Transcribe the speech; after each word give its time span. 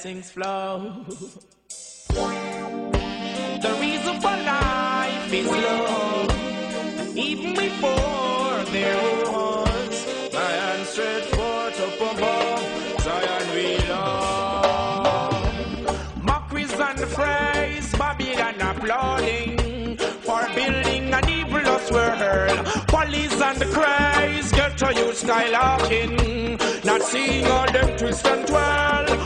blessings 0.00 0.30
flow. 0.30 1.04
The 3.64 3.76
reason 3.80 4.20
for 4.20 4.36
life 4.46 5.32
is 5.32 5.50
love. 5.50 6.30
Even 7.16 7.54
before 7.54 8.64
there 8.70 9.02
was 9.26 10.06
Zion 10.30 10.84
straight 10.84 11.24
forth 11.34 11.80
up 11.80 12.00
above. 12.14 12.62
Zion 13.00 13.44
we 13.56 13.78
love. 13.88 15.42
Mockeries 16.22 16.72
and 16.78 17.00
phrase, 17.00 17.92
Babylon 17.98 18.60
applauding. 18.60 19.96
For 19.98 20.46
building 20.54 21.12
an 21.12 21.28
evilous 21.28 21.90
world. 21.90 22.66
Police 22.86 23.40
and 23.40 23.64
cries, 23.74 24.52
get 24.52 24.78
to 24.78 24.94
you 24.94 25.10
skylarking. 25.10 26.84
Not 26.84 27.02
seeing 27.02 27.46
all 27.46 27.66
them 27.72 27.96
twist 27.96 28.24
and 28.26 28.46
twirl. 28.46 29.17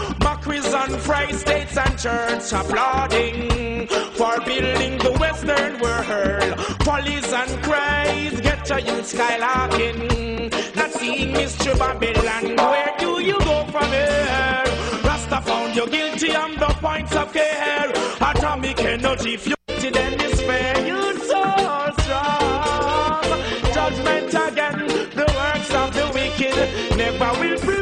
Phrase, 0.90 1.40
states 1.40 1.76
and 1.76 1.96
church 1.96 2.52
applauding. 2.52 3.86
For 4.18 4.40
building 4.44 4.98
the 4.98 5.16
western 5.18 5.78
world. 5.78 6.58
Police 6.80 7.32
and 7.32 7.62
cries, 7.62 8.40
get 8.40 8.64
to 8.64 8.80
you 8.82 8.98
skylarking. 9.02 10.74
Not 10.74 10.90
seeing 10.92 11.34
Mr. 11.34 11.78
Babylon, 11.78 12.56
where 12.56 12.94
do 12.98 13.22
you 13.22 13.38
go 13.38 13.64
from 13.70 13.90
here? 13.90 14.64
Rasta 15.04 15.40
found 15.42 15.76
you 15.76 15.86
guilty 15.86 16.34
on 16.34 16.56
the 16.56 16.74
points 16.80 17.14
of 17.14 17.32
care. 17.32 17.92
Atomic 18.20 18.80
energy, 18.80 19.36
fury, 19.36 19.90
then 19.92 20.18
despair. 20.18 20.84
You 20.84 21.16
so 21.18 21.42
strong. 22.00 23.22
Judgment 23.72 24.34
again, 24.34 24.78
the 25.14 25.32
works 25.36 25.74
of 25.74 25.94
the 25.94 26.10
wicked 26.12 26.96
never 26.96 27.40
will 27.40 27.58
prevail 27.60 27.81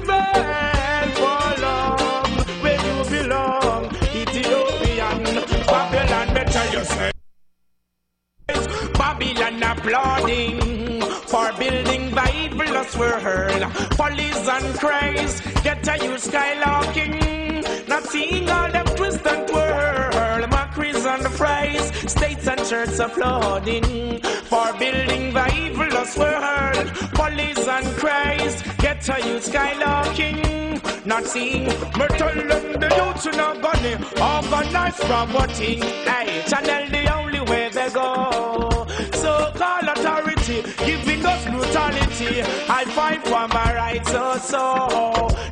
Babylon 8.94 9.62
applauding 9.62 11.02
for 11.28 11.52
building 11.58 12.10
the 12.14 12.30
evilous 12.34 12.96
world. 12.96 13.62
Police 14.00 14.48
and 14.48 14.78
cries 14.78 15.40
get 15.62 15.82
to 15.84 15.92
you 16.02 16.12
skylarking, 16.12 17.86
not 17.86 18.04
seeing 18.04 18.48
all 18.48 18.70
them 18.70 18.86
twist 18.96 19.26
and 19.26 19.46
twirl. 19.46 20.59
Mockeries 20.80 21.04
and 21.04 21.26
fries, 21.34 22.10
states 22.10 22.46
and 22.46 22.66
churches 22.66 23.00
applauding 23.00 24.18
for 24.48 24.72
building 24.78 25.34
the 25.34 25.46
evilous 25.54 26.16
world. 26.16 26.86
Police 27.12 27.68
and 27.68 27.86
cries 27.98 28.62
get 28.78 29.02
to 29.02 29.12
you 29.18 29.36
skylarking, 29.40 30.80
not 31.04 31.26
seeing 31.26 31.66
tell 31.66 32.34
them 32.34 32.80
the 32.80 32.88
youth 32.96 33.22
to 33.24 33.30
not 33.36 33.60
gonna 33.60 33.94
organize 34.38 34.98
promoting. 35.00 35.82
Hey, 35.82 36.42
channel 36.48 36.88
the 36.90 37.14
only 37.14 37.40
way 37.40 37.68
they 37.68 37.90
go. 37.90 38.86
So 39.12 39.52
call 39.56 39.86
authority, 39.86 40.62
giving 40.86 41.26
us 41.26 41.44
brutality. 41.44 42.42
I 42.70 42.84
fight 42.86 43.22
for 43.24 43.46
my 43.48 43.74
rights, 43.74 44.12
oh 44.14 44.38
so. 44.38 45.49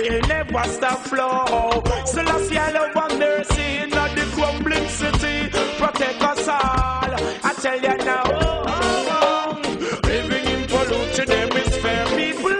Will 0.00 0.18
never 0.28 0.64
stop 0.64 0.98
flow. 1.00 1.82
Still 2.06 2.26
I 2.26 2.70
love 2.72 2.96
and 2.96 3.18
mercy 3.18 3.76
in 3.82 3.90
the 3.90 4.26
crumbling 4.32 4.88
city. 4.88 5.50
Protect 5.76 6.22
us 6.22 6.48
all. 6.48 7.12
I 7.44 7.52
tell 7.60 7.76
you 7.76 7.96
now. 7.98 8.22
oh, 8.24 8.64
oh, 8.66 9.60
oh. 9.60 10.08
Living 10.08 10.46
in 10.46 10.66
polluted 10.68 11.28
hemisphere, 11.28 12.06
people. 12.16 12.56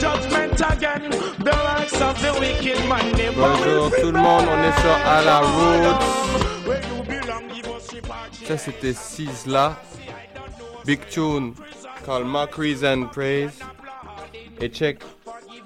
Judgment 0.00 0.60
again, 0.68 1.10
the 1.46 1.54
works 1.66 2.00
of 2.00 2.20
the 2.20 2.32
wicked 2.40 2.88
man 2.88 3.12
never 3.12 3.40
Bonjour 3.40 3.90
tout 4.00 4.10
le 4.10 4.20
monde, 4.20 4.46
on 4.50 4.62
est 4.64 4.80
sur 4.80 4.96
À 5.06 5.22
la 5.22 5.38
Route. 5.38 6.02
Ça 8.48 8.58
c'était 8.58 8.94
Sizzla, 8.94 9.76
Big 10.84 11.06
Tune, 11.08 11.54
called 12.04 12.26
Mockeries 12.26 12.82
and 12.82 13.12
Praise. 13.12 13.60
Et 14.60 14.68
check, 14.68 15.00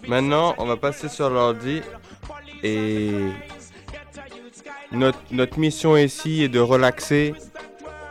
maintenant 0.07 0.55
on 0.59 0.67
va 0.67 0.77
passer 0.77 1.09
sur 1.09 1.31
l'ordi 1.31 1.81
et 2.63 3.11
notre, 4.93 5.19
notre 5.31 5.59
mission 5.59 5.97
ici 5.97 6.43
est 6.43 6.49
de 6.49 6.61
relaxer 6.61 7.35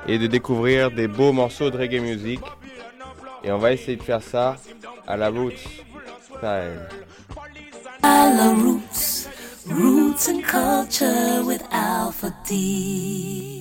et 0.07 0.17
de 0.17 0.27
découvrir 0.27 0.91
des 0.91 1.07
beaux 1.07 1.31
morceaux 1.31 1.69
de 1.69 1.77
reggae 1.77 2.01
music. 2.01 2.39
Et 3.43 3.51
on 3.51 3.57
va 3.57 3.73
essayer 3.73 3.97
de 3.97 4.03
faire 4.03 4.23
ça 4.23 4.57
à 5.07 5.17
la 5.17 5.29
roots 5.29 5.81
style. 6.41 6.87
Ala 8.03 8.53
Roots, 8.55 9.27
Roots 9.67 10.27
and 10.27 10.41
Culture 10.43 11.43
with 11.45 11.61
Alpha 11.71 12.33
D. 12.47 13.60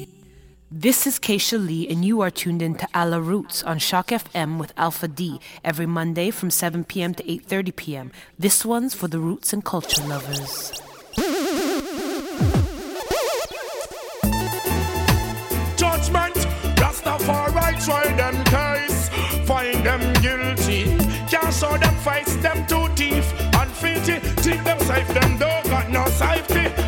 This 0.81 1.07
is 1.07 1.19
Keisha 1.19 1.59
Lee, 1.59 1.87
and 1.89 2.07
you 2.07 2.23
are 2.23 2.31
tuned 2.31 2.63
in 2.63 2.75
to 2.77 2.89
Ala 2.97 3.21
Roots 3.21 3.63
on 3.63 3.79
Shock 3.79 4.07
FM 4.07 4.57
with 4.59 4.73
Alpha 4.79 5.09
D 5.09 5.39
every 5.63 5.85
Monday 5.85 6.31
from 6.31 6.49
7 6.51 6.85
p.m. 6.85 7.13
to 7.17 7.23
8:30 7.23 7.77
p.m. 7.77 8.13
This 8.39 8.65
one's 8.65 8.95
for 8.95 9.07
the 9.07 9.19
roots 9.19 9.53
and 9.53 9.63
culture 9.63 10.03
lovers. 10.05 10.73
judgment. 15.77 16.37
Rastafari 16.81 17.85
try 17.85 18.07
them 18.17 18.43
case, 18.45 19.11
find 19.47 19.85
them 19.85 20.01
guilty. 20.25 20.97
Can't 21.29 21.53
show 21.53 21.77
them 21.77 21.97
face, 21.97 22.37
them 22.37 22.67
two 22.67 22.89
thief, 22.97 23.27
unfilthy. 23.53 24.17
Think 24.41 24.65
them 24.65 24.81
safe, 24.81 25.09
them 25.09 25.37
don't 25.37 25.65
got 25.69 25.91
no 25.91 26.07
safety. 26.07 26.80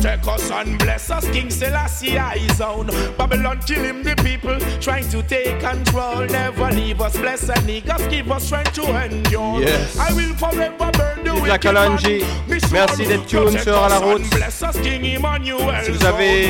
Protect 0.00 0.28
us 0.28 0.50
and 0.50 0.78
bless 0.78 1.10
us, 1.10 1.28
King 1.28 1.50
Selassie 1.50 2.16
eyes 2.16 2.58
on. 2.62 2.86
Babylon 3.18 3.60
kill 3.66 3.84
him, 3.84 4.02
the 4.02 4.16
people 4.24 4.58
trying 4.80 5.06
to 5.10 5.22
take 5.22 5.60
control. 5.60 6.24
Never 6.24 6.70
leave 6.70 7.02
us, 7.02 7.18
bless 7.18 7.50
and 7.50 7.60
niggas 7.68 8.08
give 8.08 8.32
us 8.32 8.46
strength 8.46 8.72
to 8.76 8.82
endure. 9.04 9.60
Yes. 9.60 9.98
I 9.98 10.10
will 10.14 10.34
forever 10.36 10.90
burn 10.92 11.22
the 11.22 11.34
wicked. 11.34 12.72
Merci 12.72 13.06
d'être 13.06 13.26
tune 13.26 13.58
sur 13.58 13.76
À 13.76 13.90
la 13.90 13.98
route. 13.98 14.22
Si 14.24 15.90
vous 15.90 16.06
avez 16.06 16.48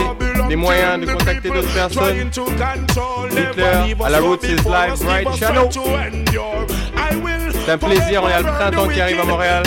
les 0.48 0.56
moyens 0.56 1.00
de 1.00 1.12
contacter 1.12 1.48
d'autres 1.50 1.74
personnes, 1.74 2.30
dites-leur, 2.30 4.06
À 4.06 4.10
la 4.10 4.20
route, 4.20 4.42
c'est 4.42 4.64
live, 4.64 5.06
right 5.08 5.28
channel. 5.34 5.68
C'est 7.70 7.74
un 7.74 7.78
plaisir, 7.78 8.24
on 8.24 8.28
est 8.28 8.32
à 8.32 8.38
le 8.40 8.46
printemps 8.46 8.88
qui 8.88 9.00
arrive 9.00 9.20
à 9.20 9.24
Montréal. 9.24 9.62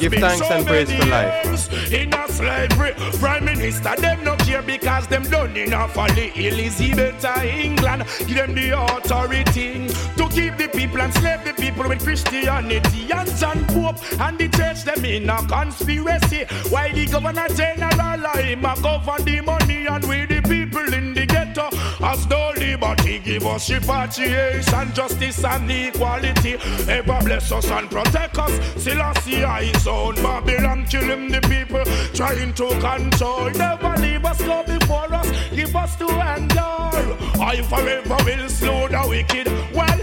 Give 0.00 0.10
thanks 0.18 0.50
and 0.50 0.64
praise 0.64 0.90
for 0.90 1.06
life. 1.06 1.92
In 1.92 2.12
a 2.12 2.26
slavery, 2.32 2.94
Prime 3.20 3.44
Minister, 3.44 3.94
them 4.00 4.24
no 4.24 4.34
care 4.38 4.60
because 4.62 5.06
them 5.06 5.22
done 5.22 5.56
enough 5.56 5.94
for 5.94 6.08
the 6.08 6.32
Elizabeth 6.34 7.24
England. 7.44 8.02
Give 8.26 8.38
them 8.38 8.54
the 8.54 8.72
authority 8.72 9.86
to 10.16 10.28
keep 10.30 10.56
the 10.56 10.68
people 10.72 11.00
and 11.00 11.14
slave 11.14 11.44
the 11.44 11.52
people 11.52 11.88
with 11.88 12.02
Christianity 12.02 13.12
and 13.12 13.36
John 13.36 13.64
Pope 13.66 13.98
and 14.20 14.36
the 14.36 14.48
church 14.48 14.82
them 14.82 15.04
in 15.04 15.30
a 15.30 15.38
conspiracy. 15.46 16.44
Why 16.70 16.90
the 16.90 17.06
governor 17.06 17.46
general 17.54 18.18
him 18.34 18.64
a 18.64 18.74
govern 18.82 19.24
the 19.24 19.40
money 19.42 19.86
and 19.86 20.04
we 20.06 20.26
the 20.26 20.42
people 20.42 20.67
in 20.86 21.14
the 21.14 21.26
ghetto 21.26 21.68
as 22.04 22.26
though 22.26 22.52
liberty 22.56 23.18
give 23.18 23.46
us 23.46 23.70
repatriation, 23.70 24.92
justice 24.94 25.44
and 25.44 25.70
equality. 25.70 26.54
Ever 26.88 27.18
bless 27.24 27.52
us 27.52 27.70
and 27.70 27.90
protect 27.90 28.38
us. 28.38 28.52
Selassie 28.82 29.44
his 29.66 29.86
own 29.86 30.14
Babylon 30.16 30.86
kill 30.86 31.04
him 31.04 31.28
the 31.28 31.40
people 31.42 31.84
trying 32.14 32.52
to 32.54 32.68
control. 32.80 33.50
Never 33.50 33.94
leave 33.98 34.24
us 34.24 34.40
go 34.42 34.62
before 34.64 35.12
us, 35.12 35.30
give 35.54 35.74
us 35.76 35.96
to 35.96 36.06
endure. 36.06 37.16
I 37.40 37.62
forever 37.68 38.16
will 38.24 38.48
slow 38.48 38.88
the 38.88 39.04
wicked. 39.08 39.46
Well, 39.74 39.98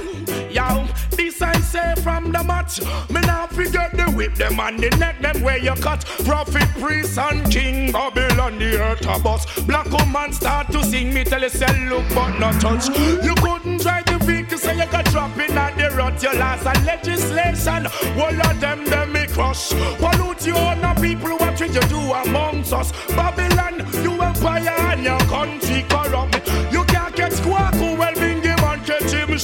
this 1.11 1.24
I 1.45 1.59
say 1.59 1.93
from 2.01 2.31
the 2.31 2.43
match. 2.43 2.81
Me 3.09 3.21
now 3.21 3.47
forget 3.47 3.91
the 3.95 4.05
whip 4.17 4.33
them 4.35 4.59
and 4.59 4.79
the 4.79 4.89
neck 4.97 5.21
them 5.21 5.41
where 5.43 5.57
you 5.57 5.73
cut. 5.75 6.03
Prophet, 6.25 6.67
priest 6.81 7.17
and 7.17 7.49
king 7.51 7.91
Babylon 7.91 8.57
the 8.57 8.81
earth 8.81 9.05
a 9.07 9.19
bus. 9.19 9.43
Black 9.61 9.89
woman 9.91 10.33
start 10.33 10.71
to 10.71 10.83
sing 10.83 11.13
me 11.13 11.23
tell 11.23 11.41
you 11.41 11.49
say 11.49 11.87
look 11.87 12.05
but 12.15 12.37
not 12.39 12.59
touch. 12.59 12.87
You 13.23 13.35
couldn't 13.35 13.81
drive 13.81 14.05
the 14.05 14.17
vehicle 14.25 14.57
say 14.57 14.75
you 14.75 14.87
got 14.91 15.05
drop 15.05 15.37
in 15.37 15.57
at 15.57 15.77
the 15.77 15.95
rut. 15.95 16.21
Your 16.23 16.33
laws 16.33 16.65
and 16.65 16.85
legislation. 16.85 17.87
All 18.19 18.41
of 18.49 18.59
them 18.59 18.85
them 18.85 19.13
me 19.13 19.27
crush. 19.27 19.69
Pollute 19.99 20.47
you 20.47 20.55
on 20.55 20.81
the 20.81 20.93
people 21.01 21.37
what 21.37 21.59
will 21.59 21.71
you 21.71 21.81
do 21.81 21.99
amongst 22.13 22.73
us? 22.73 22.91
Babylon, 23.09 23.85
you 24.03 24.13
empire 24.21 24.69
and 24.91 25.03
your 25.03 25.19
country 25.19 25.85
corrupt. 25.89 26.34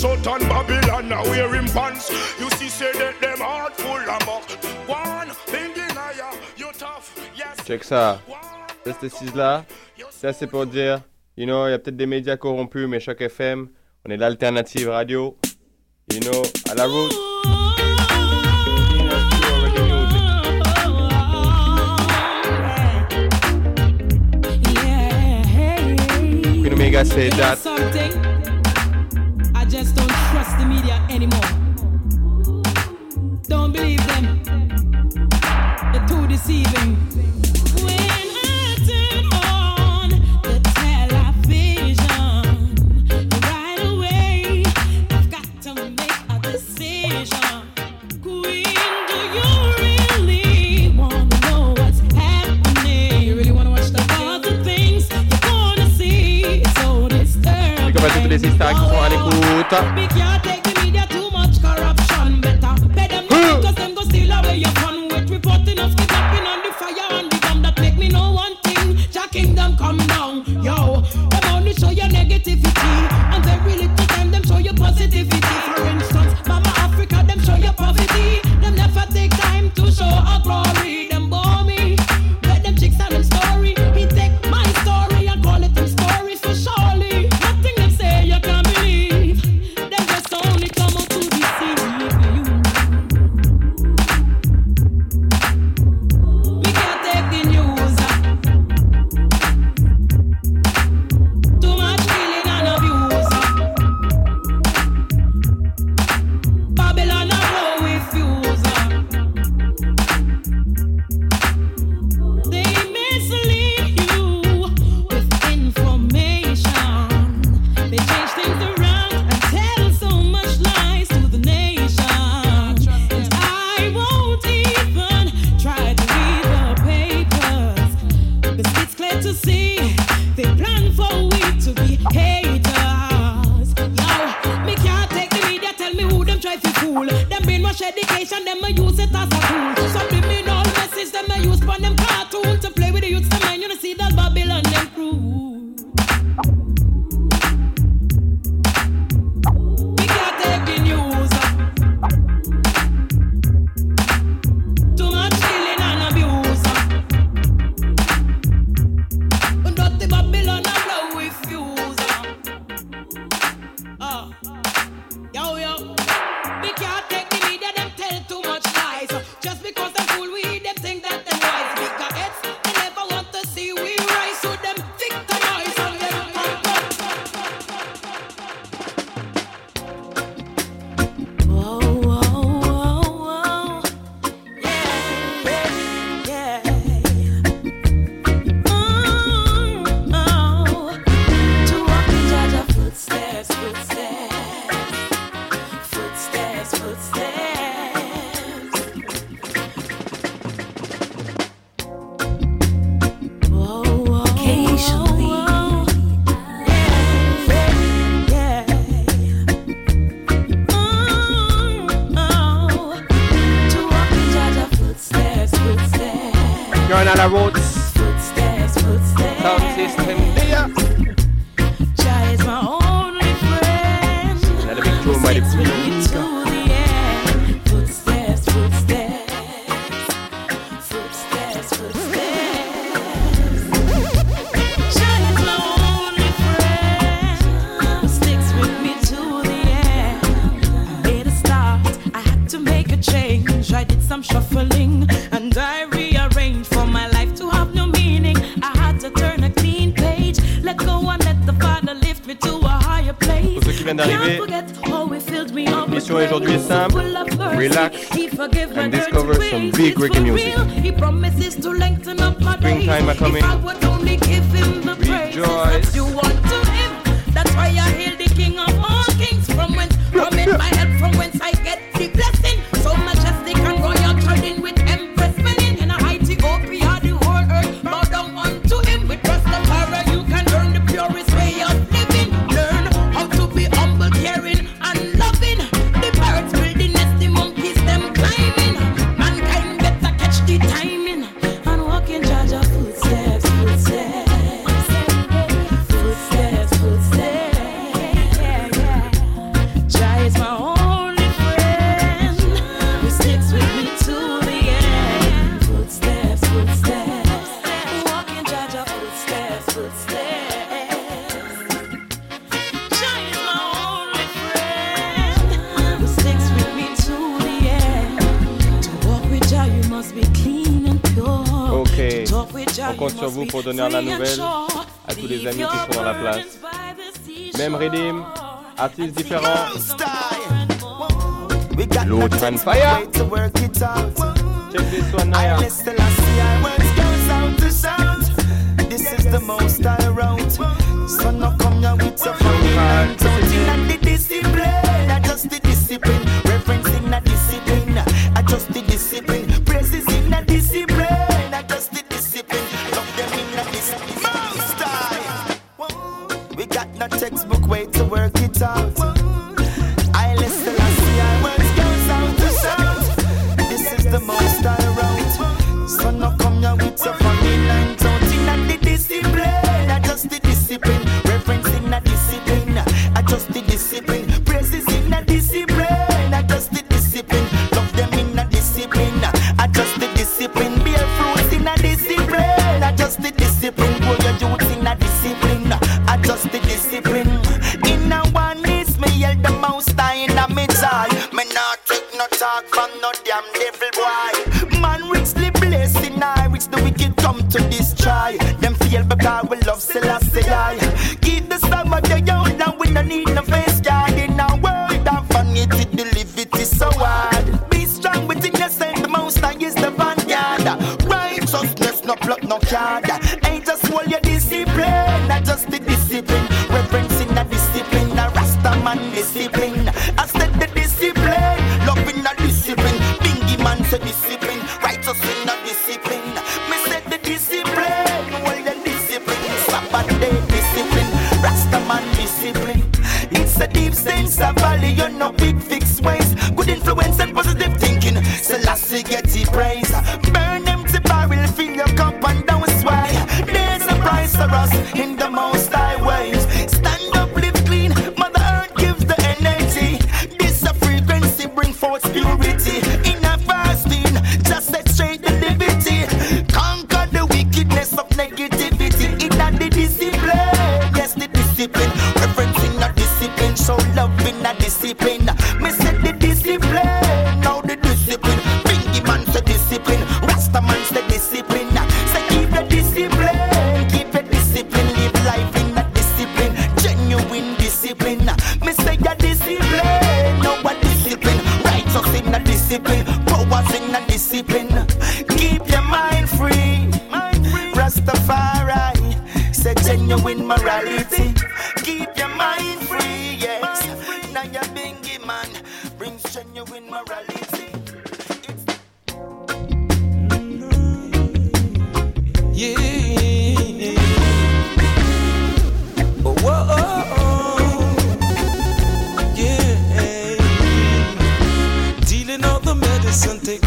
shut 0.02 0.28
on 0.28 0.40
Babylon, 0.50 1.10
now 1.10 1.24
wearing 1.26 1.68
pants. 1.68 2.10
You 2.40 2.50
see, 2.58 2.70
say 2.70 2.92
that 2.94 3.22
them 3.22 3.40
heart 3.40 3.74
full 3.76 4.02
of 4.16 4.26
mock. 4.26 4.50
One 4.88 5.30
thing 5.46 5.74
denier, 5.74 6.32
you 6.58 6.72
tough, 6.74 7.14
yes. 7.36 7.66
Check 7.66 7.84
ça. 7.84 8.20
Cette 8.84 9.36
là, 9.36 9.64
ça 10.10 10.34
c'est 10.34 10.48
pour 10.48 10.66
dire, 10.66 11.02
you 11.38 11.46
know, 11.46 11.68
il 11.68 11.72
y 11.72 11.74
a 11.74 11.80
peut-être 11.80 11.98
des 11.98 12.08
médias 12.08 12.36
corrompus, 12.36 12.88
mais 12.88 13.00
Choc 13.00 13.22
FM, 13.22 13.68
on 14.06 14.10
est 14.10 14.18
l'alternative 14.18 14.90
radio, 14.90 15.38
you 16.12 16.20
know, 16.22 16.42
à 16.72 16.74
la 16.74 16.86
route. 16.88 17.16
Queen 26.64 26.74
Omega, 26.74 27.06
c'est 27.06 27.30
that. 27.30 28.31
media 30.82 31.06
anymore. 31.10 31.42
Don't 33.48 33.72
believe 33.72 34.06
them, 34.08 34.42
they're 35.92 36.08
too 36.08 36.28
deceiving. 36.28 36.96
When 37.84 38.00
I 38.00 38.76
turn 38.88 39.26
on 39.34 40.10
the 40.44 40.60
television, 40.82 42.46
right 43.50 43.82
away, 43.92 44.64
I've 45.12 45.30
got 45.30 45.46
to 45.64 45.72
make 45.76 46.18
a 46.30 46.40
decision. 46.52 47.62
Queen, 48.22 48.64
do 49.10 49.18
you 49.38 49.50
really 49.84 50.94
want 50.98 51.32
to 51.32 51.38
know 51.42 51.64
what's 51.78 52.00
happening? 52.16 53.22
You 53.22 53.36
really 53.36 53.52
want 53.52 53.68
to 53.68 53.72
watch 53.72 53.90
the 53.92 54.02
things 54.64 55.10
you 55.12 55.18
wanna 55.44 55.88
see? 55.92 56.64
So 56.78 57.08
disturbing. 57.08 58.30
Les 58.30 58.40
stars 58.50 58.78
sont 58.78 59.02
à 59.02 59.10
l'écoute. 59.10 60.51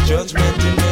judgment 0.05 0.84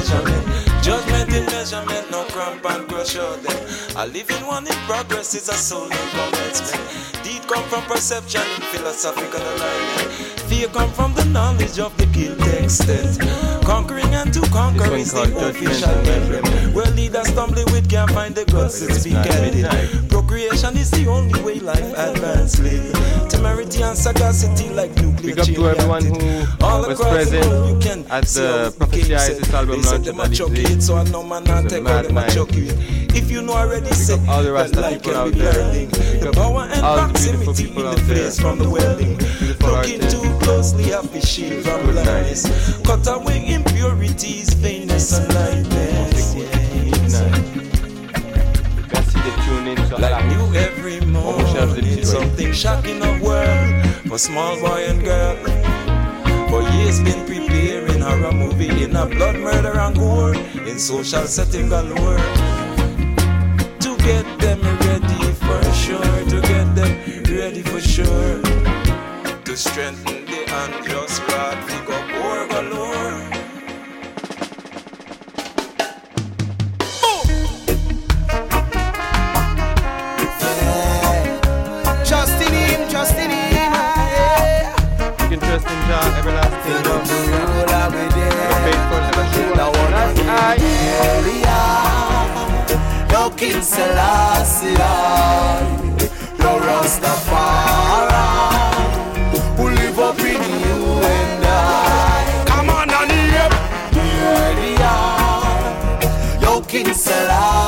living 4.13 4.45
one 4.45 4.67
in 4.67 4.73
progress 4.85 5.33
is 5.33 5.49
a 5.49 5.53
soul 5.53 5.89
no 5.89 5.97
commencement. 6.13 7.23
Deed 7.23 7.41
come 7.47 7.63
from 7.63 7.81
perception 7.85 8.43
in 8.55 8.61
philosophical 8.71 9.41
alignment. 9.41 10.11
Fear 10.47 10.67
come 10.67 10.91
from 10.91 11.15
the 11.15 11.25
knowledge 11.25 11.79
of 11.79 11.97
the 11.97 12.05
guilt 12.05 12.39
extent. 12.61 13.19
Conquering 13.65 14.13
and 14.13 14.31
to 14.31 14.41
conquer 14.51 14.95
is 14.95 15.13
the 15.13 15.23
official 15.49 15.89
emblem. 15.89 16.73
Where 16.73 16.91
leaders 16.91 17.27
stumbling 17.29 17.65
with 17.71 17.89
can't 17.89 18.11
find 18.11 18.35
the 18.35 18.45
guts 18.45 18.85
to 18.85 18.93
speak 18.93 19.15
at 19.15 20.09
Procreation 20.09 20.77
is 20.77 20.91
the 20.91 21.07
only 21.07 21.41
way 21.41 21.59
life 21.59 21.93
advances. 21.97 22.93
Temerity 23.31 23.81
and 23.81 23.97
sagacity 23.97 24.69
like 24.69 24.95
nuclear 24.97 25.35
Big 25.35 25.39
up 25.39 25.47
to 25.47 25.69
everyone 25.69 26.05
who 26.05 26.45
All 26.63 26.87
was 26.87 26.99
present 26.99 27.43
the 27.81 28.05
at 28.11 28.25
the 28.25 28.75
Prophecy 28.77 29.15
Isis 29.15 29.53
album 29.53 29.81
launch 29.81 30.05
that 30.05 30.57
is 30.69 30.85
so 30.85 30.97
I 30.97 31.03
know 31.05 31.23
man 31.23 31.43
not 31.45 31.67
take 31.67 31.85
all 31.85 32.03
them 32.03 32.17
a 32.17 32.29
chuck 32.29 32.51
if 33.15 33.29
you 33.29 33.41
know 33.43 33.53
already 33.53 33.91
say 33.91 34.19
all 34.27 34.41
the 34.41 34.51
rest 34.51 34.73
that 34.73 34.81
life 34.81 35.03
can 35.03 35.31
be 35.31 35.37
blurring. 35.37 35.89
The 36.19 36.31
power 36.33 36.61
and 36.61 36.81
proximity 36.81 37.69
in 37.69 37.75
the 37.75 38.03
place 38.07 38.39
from 38.39 38.57
the 38.57 38.69
welding. 38.69 39.17
Looking 39.61 40.01
too 40.09 40.37
closely, 40.39 40.93
I 40.93 41.01
the 41.01 41.21
shield 41.21 41.63
from 41.63 41.81
blindness. 41.91 42.47
Cut 42.81 43.05
away 43.07 43.45
impurities, 43.53 44.55
vainness, 44.55 45.19
and 45.19 45.33
lightness. 45.33 46.33
Like 49.99 50.25
new 50.25 50.55
every 50.55 51.01
morning, 51.01 52.03
something 52.03 52.51
shocking 52.51 52.99
the 52.99 53.19
world 53.23 54.09
for 54.09 54.17
small 54.17 54.59
boy 54.59 54.85
and 54.89 55.03
girl. 55.03 55.35
For 56.49 56.61
years 56.73 56.99
been 56.99 57.25
preparing 57.27 58.01
horror 58.01 58.31
movie 58.31 58.83
in 58.83 58.95
a 58.95 59.05
blood 59.05 59.35
murder 59.35 59.79
and 59.79 59.95
gore 59.95 60.35
in 60.35 60.79
social 60.79 61.25
setting 61.27 61.69
galore 61.69 62.19
get 64.03 64.25
them 64.39 64.59
ready 64.61 65.31
for 65.45 65.63
sure, 65.73 66.25
to 66.29 66.41
get 66.41 66.75
them 66.75 66.91
ready 67.31 67.61
for 67.61 67.79
sure. 67.79 68.41
To 69.45 69.55
strengthen 69.55 70.25
the 70.25 70.41
unjust 70.61 71.21
rod, 71.29 71.57
we 71.67 71.75
go 71.87 71.97
war 72.19 72.47
galore. 72.49 73.21
Yeah. 80.49 82.03
Trust 82.05 82.41
in 82.45 82.53
him, 82.53 82.89
trust 82.89 83.15
in 83.15 83.29
him, 83.29 83.51
yeah. 83.55 84.75
You 85.21 85.27
can 85.29 85.39
trust 85.39 85.67
in 85.67 85.79
Jah, 85.87 86.17
everlasting. 86.19 86.83
The 86.83 86.91
ruler 87.31 87.87
with 87.93 88.11
the 88.15 88.25
Faithful, 88.63 89.01
The 89.15 89.23
sure. 89.33 89.55
Now 89.55 89.69
one 89.71 89.93
I, 89.93 89.95
I, 90.27 91.82
no 93.13 93.29
King 93.29 93.61
Selassie, 93.61 94.73
no 96.39 96.51
Rastafari, 96.65 98.25
who 99.55 99.69
live 99.69 99.99
up 99.99 100.19
in 100.19 100.41
you 100.63 100.77
and 101.15 101.45
I. 101.45 102.43
Come 102.47 102.69
on 102.71 102.89
and 102.89 103.11
hear, 103.11 103.49
me 103.93 104.05
Hear 104.17 104.49
the 104.59 104.71
are, 104.83 106.41
yo 106.41 106.61
King 106.61 106.91
Selassie. 106.93 107.62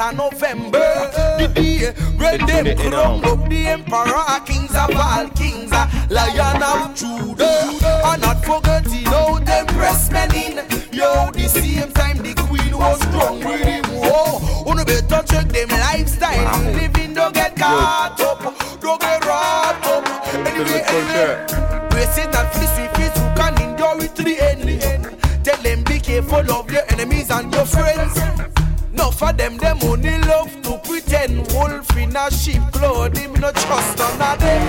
Of 0.00 0.16
November. 0.16 0.78
Eh, 0.78 1.10
eh, 1.14 1.36
eh. 1.36 1.46
The 1.46 1.48
day 1.54 1.92
when 2.16 2.34
It's 2.34 2.42
in 2.42 2.46
them 2.46 2.64
the 2.64 2.90
crowned 2.90 3.24
up 3.24 3.48
the 3.48 3.66
emperor 3.66 4.40
Kings 4.46 4.74
of 4.74 4.96
all 4.96 5.28
kings 5.30 5.70
Lion 6.10 6.62
of 6.62 6.94
Judah. 6.96 7.78
And 8.04 8.22
not 8.22 8.44
forgetting 8.44 9.04
how 9.04 9.38
them 9.38 9.66
press 9.66 10.10
men 10.10 10.34
in. 10.34 10.56
Yo, 10.92 11.30
the 11.32 11.48
same 11.48 11.92
time 11.92 12.18
the 12.18 12.34
queen 12.34 12.76
was 12.76 13.00
strong 13.00 13.38
with 13.44 13.60
him. 13.60 13.84
Oh, 13.88 14.40
Whoa, 14.64 14.78
you 14.78 14.84
better 14.84 15.22
check 15.26 15.48
them 15.48 15.68
lifestyle? 15.68 16.72
Living 16.72 17.14
don't 17.14 17.34
get 17.34 17.56
caught 17.56 18.20
up. 18.20 18.80
Don't 18.80 19.00
get 19.00 19.24
wrapped 19.24 19.86
up. 19.86 20.34
Anyway, 20.34 20.82
culture. 20.86 21.88
Brace 21.90 22.18
it 22.18 22.34
and 22.34 22.48
fist 22.56 22.80
with 22.80 22.96
fist 22.96 23.18
who 23.18 23.34
can 23.36 23.62
endure 23.62 24.02
it 24.02 24.14
to 24.16 24.22
the 24.22 24.40
end. 24.40 25.44
Tell 25.44 25.62
them 25.62 25.84
be 25.84 26.00
careful 26.00 26.50
of 26.52 26.70
your 26.70 26.82
enemies 26.90 27.30
and 27.30 27.52
your 27.52 27.66
friends. 27.66 28.49
For 29.20 29.32
them, 29.34 29.58
them 29.58 29.76
only 29.82 30.18
love 30.20 30.50
to 30.62 30.78
pretend. 30.78 31.52
Wolf 31.52 31.94
in 31.98 32.16
a 32.16 32.30
sheep 32.30 32.62
clothing, 32.72 33.34
no 33.34 33.52
trust 33.52 33.98
none 33.98 34.22
of 34.22 34.38
them. 34.40 34.62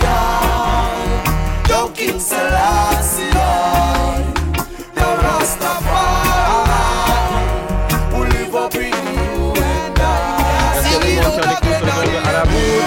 Yeah, 0.00 1.68
yo 1.68 1.88
King 1.88 2.20
Selassie, 2.20 3.24
your 4.94 5.16
Rastafari, 5.24 6.78
who 8.12 8.20
live 8.22 8.54
up 8.54 8.74
in 8.76 8.82
you 8.84 9.52
and 9.66 9.98
I. 9.98 10.06
That's 10.74 10.94
the 10.94 11.00
most 11.16 11.40
on 11.40 11.48
the 11.48 11.56
coast 11.58 11.82
of 11.82 11.82
the 11.82 11.90
Congo 11.90 12.18
à 12.22 12.32
la 12.38 12.44
bout. 12.44 12.86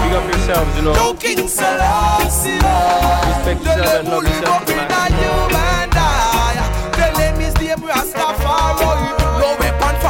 Big 0.00 0.14
up 0.16 0.24
yourselves, 0.32 0.72
you 0.76 0.82
Yo 0.82 0.92
know. 0.94 1.12
King 1.20 1.46
Selassie, 1.46 2.56
Respect 3.28 3.60
yourself 3.66 4.00
and 4.00 4.08
love 4.08 4.24
yourself. 4.24 4.70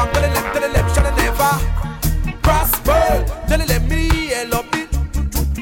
To 0.06 0.60
the 0.60 0.68
left, 0.68 0.94
to 0.94 1.00
shall 1.00 1.16
never 1.16 1.52
prosper. 2.42 3.24
Tell 3.48 3.58
them 3.58 3.88
me 3.88 4.32
love 4.46 4.68
it. 4.72 4.88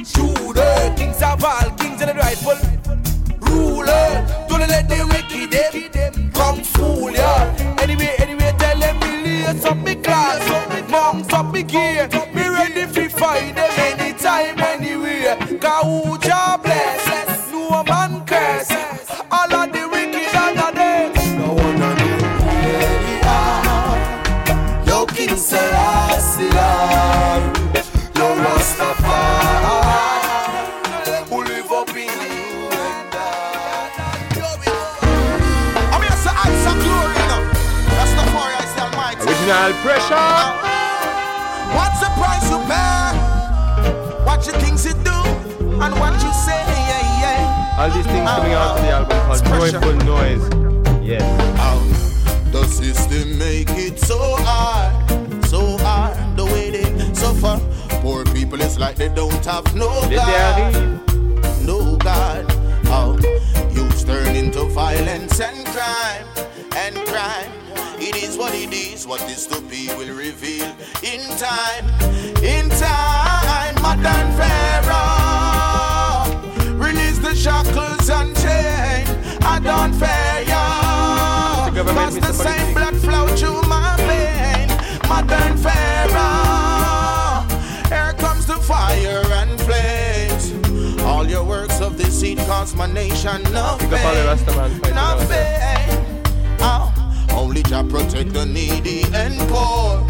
Shooter, 0.06 0.94
kings 0.96 1.22
of 1.22 1.44
all 1.44 1.70
kings 1.76 2.00
and 2.02 2.10
the 2.10 2.14
rightful 2.14 2.58
ruler. 3.40 4.26
Don't 4.48 4.60
let 4.60 4.88
the 4.88 5.04
wicked 5.10 5.50
them 5.92 6.30
come 6.32 6.62
fool 6.62 7.10
ya. 7.10 7.52
Anyway, 7.82 8.14
anyway, 8.18 8.54
tell 8.58 8.78
them 8.78 8.98
me 9.00 9.42
lace 9.44 9.64
me 9.84 9.94
class, 9.96 10.90
monks 10.90 11.32
up 11.32 11.52
me 11.52 11.62
gear. 11.62 12.08
Original. 40.10 40.56
What's 41.76 42.00
the 42.00 42.08
price 42.16 42.48
you 42.48 42.58
pay? 42.64 43.12
What 44.24 44.46
you 44.46 44.52
things 44.52 44.86
you 44.86 44.94
do 45.04 45.10
and 45.82 45.94
what 46.00 46.14
you 46.22 46.32
say, 46.32 46.64
yeah, 46.64 47.20
yeah. 47.20 47.76
All 47.78 47.90
these 47.90 48.06
things 48.06 48.26
ah, 48.26 48.36
coming 48.36 48.54
out 48.54 48.78
of 48.78 48.84
the 48.84 48.90
album 48.90 49.18
called 49.26 49.44
Joyful 49.44 49.96
Noise. 50.06 51.04
Yes. 51.04 51.22
The 52.52 52.64
system 52.64 53.38
make 53.38 53.68
it 53.70 53.98
so 54.00 54.18
hard, 54.18 55.44
so 55.44 55.76
hard 55.76 56.36
the 56.38 56.46
way 56.46 56.70
they 56.70 57.14
suffer. 57.14 57.60
Poor 58.00 58.24
people, 58.24 58.62
it's 58.62 58.78
like 58.78 58.96
they 58.96 59.10
don't 59.10 59.44
have 59.44 59.74
no 59.74 59.88
God, 60.08 61.00
no 61.66 61.96
God. 61.96 62.46
Oh, 62.86 63.18
youths 63.70 64.04
turn 64.04 64.34
into 64.34 64.64
violence 64.70 65.38
and 65.38 65.66
crime. 65.66 66.37
It 68.08 68.16
is 68.22 68.38
what 68.38 68.54
it 68.54 68.72
is. 68.72 69.06
What 69.06 69.20
is 69.28 69.46
to 69.48 69.60
be 69.60 69.86
will 69.88 70.16
reveal 70.16 70.64
in 71.02 71.20
time, 71.36 71.84
in 72.42 72.70
time. 72.70 73.74
Modern 73.82 74.32
Pharaoh, 74.40 76.24
release 76.78 77.18
the 77.18 77.34
shackles 77.34 78.08
and 78.08 78.34
chain. 78.34 79.04
I 79.44 79.60
don't 79.62 79.92
fear 79.92 80.42
ya. 80.48 81.68
The 81.68 81.84
Cause 81.84 82.18
the 82.18 82.32
same 82.32 82.72
blood 82.72 82.96
flow 82.96 83.26
through 83.36 83.60
my 83.68 83.94
vein. 84.08 84.68
Modern 85.06 85.58
Pharaoh, 85.58 87.44
here 87.90 88.14
comes 88.14 88.46
the 88.46 88.56
fire 88.56 89.22
and 89.40 89.60
flames. 89.60 90.54
All 91.02 91.26
your 91.26 91.44
works 91.44 91.78
of 91.82 91.98
deceit 91.98 92.38
cause 92.38 92.74
my 92.74 92.86
nation 92.86 93.42
no 93.52 93.76
Pick 93.78 93.92
up 93.92 94.02
all 94.02 94.14
the 94.14 94.24
Rasta 94.24 94.52
man 94.56 94.80
pain. 94.80 94.94
No 94.94 95.26
pain. 95.28 96.07
Only 97.58 97.70
Jah 97.70 97.82
protect 97.82 98.32
the 98.34 98.46
needy 98.46 99.02
and 99.12 99.36
poor 99.50 100.06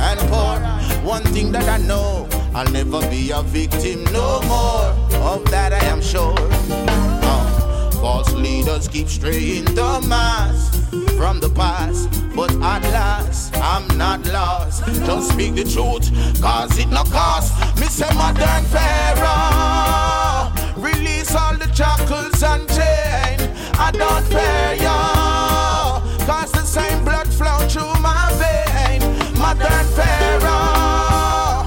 and 0.00 0.18
poor. 0.30 0.58
One 1.06 1.22
thing 1.32 1.52
that 1.52 1.68
I 1.68 1.78
know, 1.78 2.26
I'll 2.52 2.68
never 2.72 3.00
be 3.08 3.30
a 3.30 3.40
victim 3.40 4.02
no 4.12 4.42
more. 4.42 4.96
Of 5.22 5.44
that 5.52 5.72
I 5.72 5.84
am 5.84 6.02
sure. 6.02 6.34
Oh, 7.22 7.90
false 8.02 8.32
leaders 8.32 8.88
keep 8.88 9.06
straying 9.08 9.66
the 9.76 10.04
mass 10.08 10.70
from 11.16 11.38
the 11.38 11.50
past, 11.50 12.10
but 12.34 12.50
at 12.54 12.82
last 12.90 13.56
I'm 13.58 13.86
not 13.96 14.26
lost. 14.26 14.84
Just 15.06 15.30
speak 15.30 15.54
the 15.54 15.62
truth, 15.62 16.10
cause 16.42 16.76
it 16.80 16.88
no 16.88 17.04
cost. 17.04 17.54
Me 17.78 17.86
say 17.86 18.12
modern 18.14 18.64
Pharaoh, 18.74 20.50
release 20.76 21.32
all 21.32 21.56
the 21.56 21.72
shackles 21.72 22.42
and 22.42 22.68
chain. 22.70 23.38
I 23.78 23.92
don't 23.92 24.24
fear 24.26 24.82
ya, 24.82 26.00
cause 26.26 26.50
the 26.50 26.57
same 26.68 27.02
blood 27.02 27.26
flow 27.32 27.58
through 27.66 27.94
my 28.02 28.28
vein. 28.36 29.00
Modern 29.38 29.86
Pharaoh, 29.96 31.64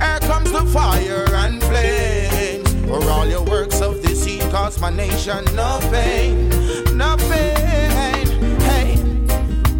here 0.00 0.20
comes 0.20 0.50
the 0.50 0.64
fire 0.72 1.26
and 1.44 1.62
flames. 1.64 2.72
For 2.86 3.04
all 3.10 3.26
your 3.26 3.44
works 3.44 3.82
of 3.82 4.00
deceit, 4.00 4.40
cause 4.50 4.80
my 4.80 4.88
nation 4.88 5.44
no 5.54 5.78
pain, 5.92 6.48
no 6.96 7.16
pain. 7.28 8.26
Hey, 8.68 8.96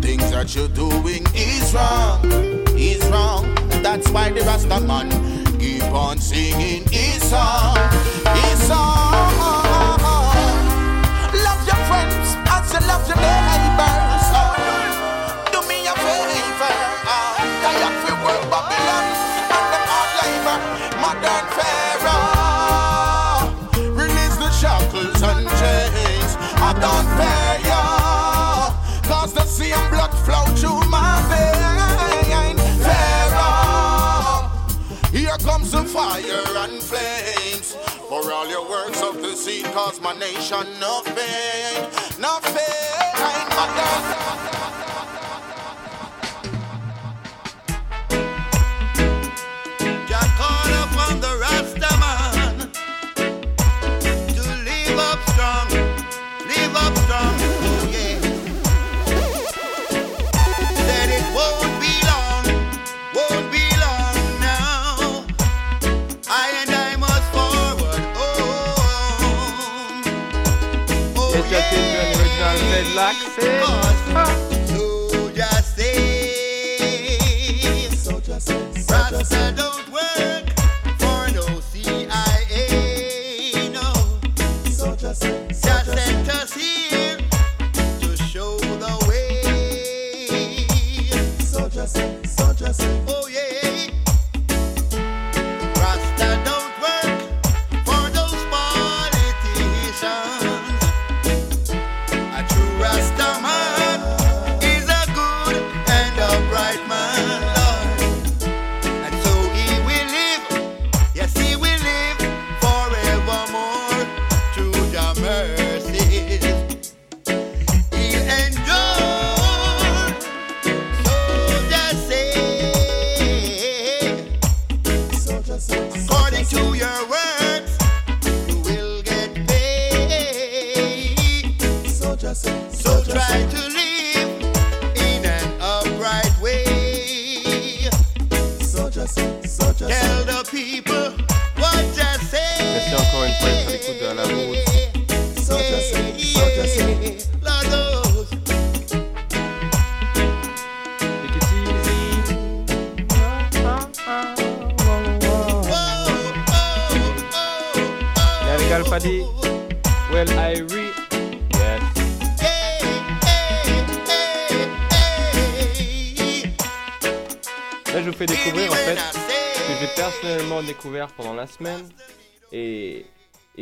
things 0.03 0.31
that 0.31 0.55
you're 0.55 0.68
doing 0.68 1.25
is 1.35 1.73
wrong, 1.73 2.20
is 2.77 3.03
wrong. 3.09 3.55
That's 3.83 4.11
why 4.11 4.29
the 4.31 4.42
Rasta 4.42 4.79
man 4.81 5.09
keep 5.59 5.85
on 5.85 6.18
singing 6.18 6.85
his 6.90 7.23
song, 7.23 7.79
his 8.37 8.59
song. 8.68 9.69
Cause 39.72 40.00
my 40.00 40.12
nation 40.18 40.66
no 40.80 41.02
pain, 41.04 41.87
no 42.18 42.38
pain. 42.42 44.19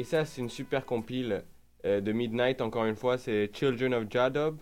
Ça, 0.08 0.24
c'est 0.24 0.40
une 0.40 0.48
super 0.48 0.86
compile 0.86 1.44
euh, 1.84 2.00
de 2.00 2.12
Midnight, 2.12 2.62
encore 2.62 2.86
une 2.86 2.96
fois. 2.96 3.18
C'est 3.18 3.50
Children 3.52 3.92
of 3.94 4.04
Jadob. 4.10 4.58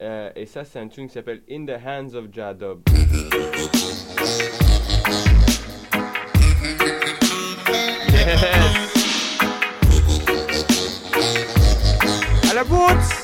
Euh, 0.00 0.30
et 0.36 0.46
ça, 0.46 0.64
c'est 0.64 0.78
un 0.78 0.86
tune 0.88 1.08
qui 1.08 1.14
s'appelle 1.14 1.42
In 1.50 1.66
the 1.66 1.76
Hands 1.84 2.14
of 2.14 2.26
Jadob. 2.32 2.82
Yes! 8.12 8.42
À! 12.56 13.15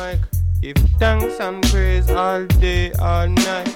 Mic. 0.00 0.20
Give 0.60 0.76
thanks 0.98 1.40
and 1.40 1.62
praise 1.70 2.08
all 2.10 2.44
day, 2.46 2.92
all 2.94 3.28
night. 3.28 3.68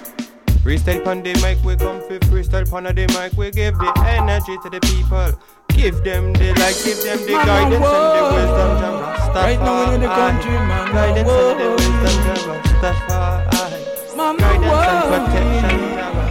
Freestyle 0.63 1.03
pon 1.05 1.23
the 1.23 1.33
mic, 1.43 1.63
we 1.65 1.77
come 1.77 2.01
for 2.03 2.19
freestyle 2.27 2.69
pon 2.69 2.85
the 2.85 3.07
mic. 3.19 3.33
We 3.39 3.51
give 3.51 3.79
the 3.79 3.93
energy 4.07 4.57
to 4.63 4.71
the 4.71 4.81
people. 4.81 5.33
Give 5.77 6.03
them 6.05 6.33
the 6.33 6.55
light, 6.59 6.81
give 6.85 7.03
them 7.05 7.19
the 7.27 7.33
Man, 7.33 7.47
guidance 7.47 7.75
and 7.75 7.83
the 7.85 7.89
whoa. 7.89 8.33
wisdom. 8.35 8.71
Jah 8.81 8.95
Rastafari. 9.03 9.45
Right 9.45 9.61
now 9.61 9.93
in 9.93 10.01
the 10.01 10.07
country, 10.09 10.53
man, 10.53 10.93
Guidance 10.93 11.29
and 11.29 11.61
the 11.61 11.67
whoa. 11.69 11.77
wisdom. 11.77 12.17
Jah 12.25 12.41
Rastafari. 12.49 14.17
Mama 14.17 14.39
Guidance 14.41 14.87
and 14.89 15.03
protection. 15.13 15.79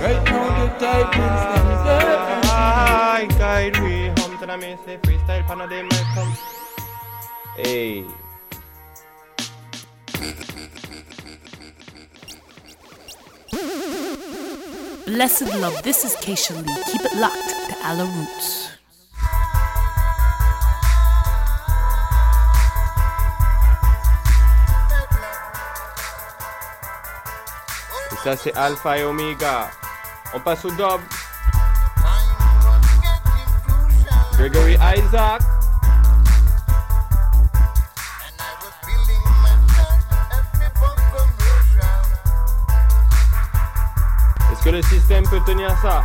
Right 0.02 0.24
now 0.26 0.46
the 0.58 0.68
tidings 0.82 1.44
them 1.52 1.68
there 1.86 2.20
I 2.46 3.28
guide 3.38 3.78
we 3.82 4.08
home 4.22 4.38
to 4.40 4.46
the 4.46 4.58
main 4.58 4.78
say 4.86 4.98
freestyle 4.98 5.44
pan 5.46 5.60
the 5.70 5.84
mic 5.84 6.06
come. 6.16 6.34
Hey. 7.58 8.06
Blessed 15.06 15.54
love, 15.62 15.84
this 15.84 16.04
is 16.04 16.16
Keisha 16.16 16.56
Lee. 16.56 16.84
Keep 16.92 17.02
it 17.06 17.16
locked 17.18 17.50
to 17.70 17.76
Ala 17.86 18.06
Roots. 18.06 18.72
Et 28.12 28.16
ça 28.24 28.36
c'est 28.36 28.56
Alpha 28.56 28.98
et 28.98 29.04
Omega. 29.04 29.70
On 30.34 30.40
passe 30.40 30.66
au 30.66 30.72
dub. 30.72 31.02
Gregory 34.38 34.76
Isaac. 34.98 35.42
Que 44.66 44.72
le 44.72 44.82
système 44.82 45.24
peut 45.30 45.40
tenir 45.46 45.70
ça 45.80 46.04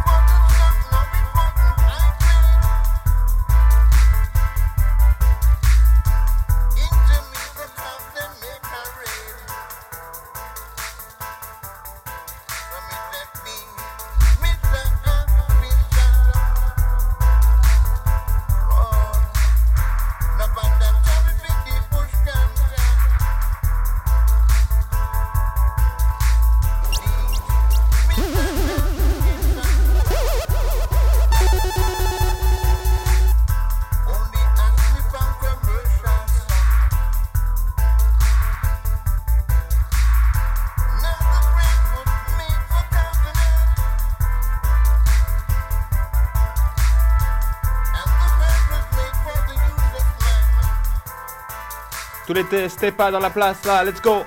Tous 52.40 52.56
les 52.56 52.62
te- 52.62 52.68
stepas 52.68 53.10
dans 53.10 53.18
la 53.20 53.28
place 53.30 53.64
là, 53.66 53.84
let's 53.84 54.00
go. 54.00 54.24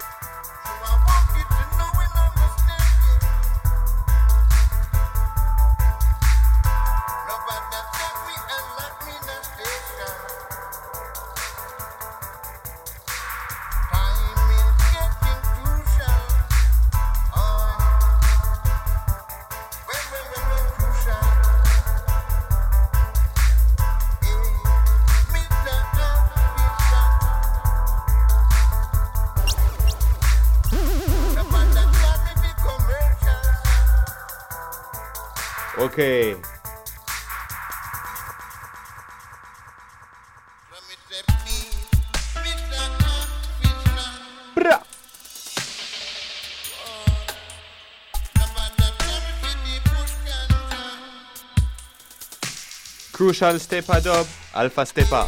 Crucial 53.14 53.60
Stepa 53.60 54.02
Dub, 54.04 54.26
Alpha 54.56 54.82
Steppa. 54.82 55.28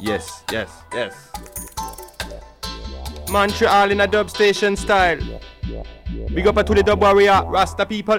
Yes, 0.00 0.42
yes, 0.50 0.70
yes. 0.94 1.14
Montreal 3.28 3.90
in 3.90 4.00
a 4.00 4.06
dub 4.06 4.30
station 4.30 4.76
style. 4.76 5.18
Big 6.32 6.46
up 6.46 6.64
tous 6.64 6.74
les 6.74 6.82
dub 6.82 7.02
warriors, 7.02 7.44
Rasta 7.48 7.84
people. 7.84 8.18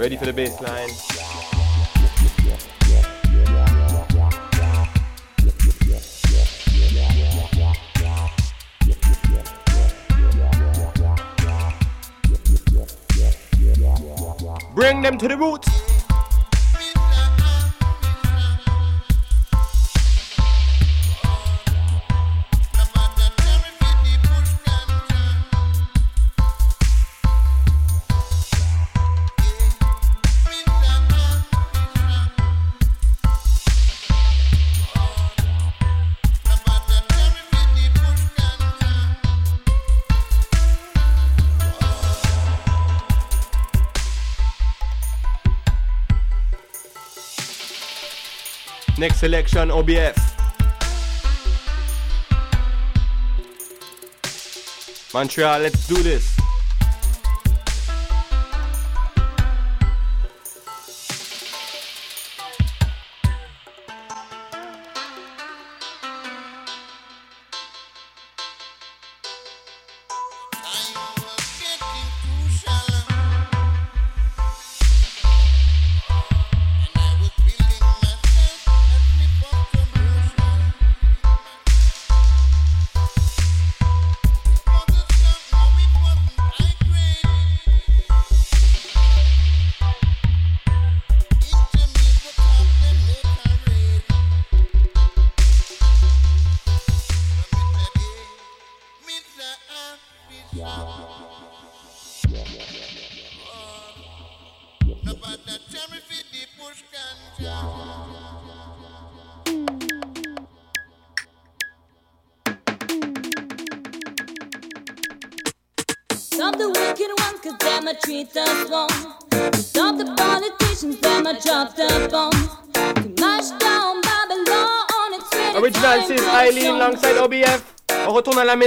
Ready 0.00 0.16
for 0.16 0.24
the 0.24 0.32
bass 0.32 0.58
line. 0.62 0.88
Bring 14.74 15.02
them 15.02 15.18
to 15.18 15.28
the 15.28 15.36
roots. 15.36 15.79
Next 49.00 49.20
selection, 49.20 49.70
OBF. 49.70 50.14
Montreal, 55.14 55.60
let's 55.60 55.88
do 55.88 56.02
this. 56.02 56.39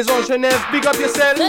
Maison 0.04 0.24
Genève. 0.24 0.60
Big 0.72 0.86
up 0.86 0.96
yourself. 1.00 1.40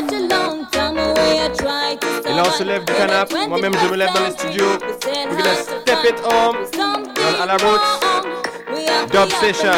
Et 2.26 2.32
là 2.32 2.42
on 2.46 2.50
se 2.52 2.62
lève 2.62 2.84
du 2.84 2.92
canapé. 2.92 3.46
Moi-même 3.48 3.72
je 3.82 3.88
me 3.88 3.96
lève 3.96 4.12
dans 4.14 4.24
les 4.24 4.30
studios. 4.30 4.78
We're 5.04 5.36
gonna 5.36 5.54
step 5.54 6.04
it 6.04 6.20
home. 6.24 6.56
À 7.40 7.46
la 7.46 7.56
route. 7.56 7.80
Dub 9.10 9.30
session. 9.40 9.72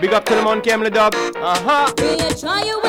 Big 0.00 0.14
up 0.14 0.24
tout 0.24 0.34
le 0.34 0.42
monde 0.42 0.62
qui 0.62 0.70
aime 0.70 0.82
le 0.82 0.90
dub. 0.90 1.14
We 1.98 2.85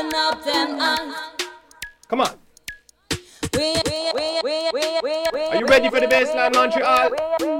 open 0.00 0.14
up 0.14 0.44
them 0.44 0.80
eyes. 0.80 1.14
Come 2.08 2.20
on. 2.22 2.34
Are 5.50 5.56
you 5.56 5.66
ready 5.66 5.90
for 5.90 6.00
the 6.00 6.06
baseline 6.06 6.54
Montreal? 6.54 7.10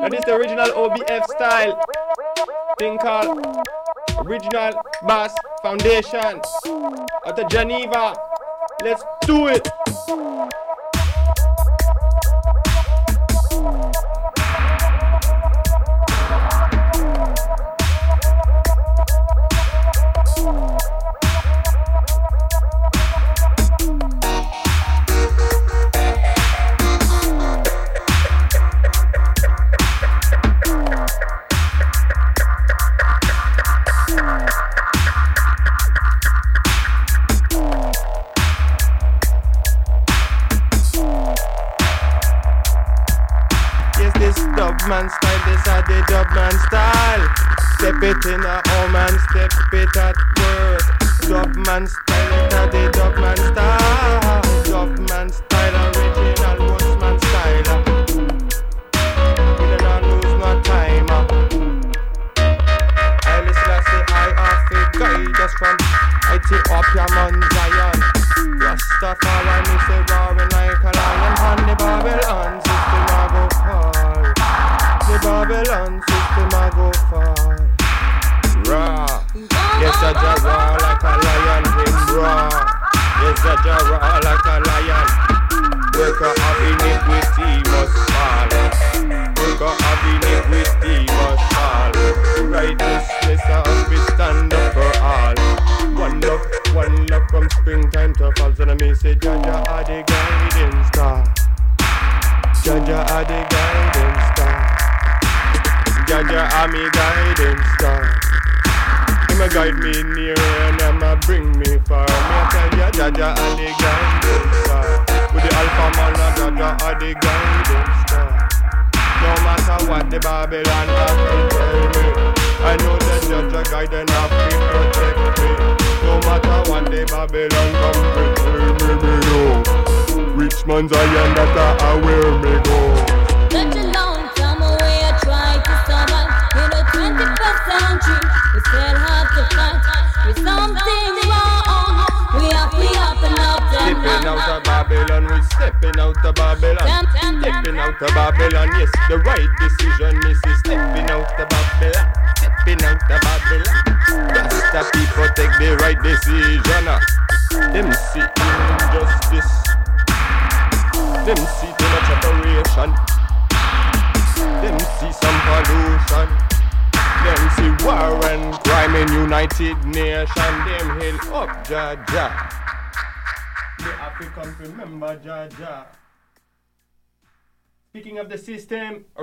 That 0.01 0.15
is 0.15 0.25
the 0.25 0.35
original 0.35 0.69
OBF 0.69 1.27
style 1.27 1.85
thing 2.79 2.99
called 2.99 3.57
Original 4.19 4.83
Bass 5.07 5.35
Foundation 5.63 6.41
out 7.27 7.39
of 7.39 7.49
Geneva. 7.51 8.15
Let's 8.83 9.03
do 9.27 9.49
it. 9.49 9.69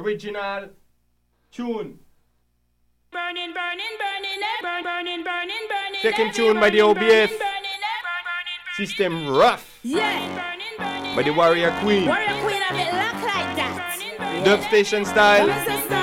original 0.08 0.70
tune. 1.52 2.00
Burning, 3.12 3.54
burning, 3.54 3.96
burning, 4.00 4.40
burn, 4.62 4.84
burning, 4.84 5.24
burning, 5.24 5.66
burning. 5.68 6.02
Second 6.02 6.34
tune 6.34 6.60
by 6.62 6.70
the 6.70 6.80
OBF. 6.80 7.32
System 8.78 9.28
rough. 9.28 9.80
Yeah. 9.84 11.14
By 11.14 11.24
the 11.24 11.32
Warrior 11.32 11.72
Queen. 11.82 12.08
Warrior 12.08 12.42
Queen, 12.42 12.62
I 12.70 12.74
get 12.78 12.94
locked 12.94 13.26
like 13.26 13.56
that. 13.58 14.42
Dub 14.46 14.62
station 14.62 15.04
style. 15.04 15.97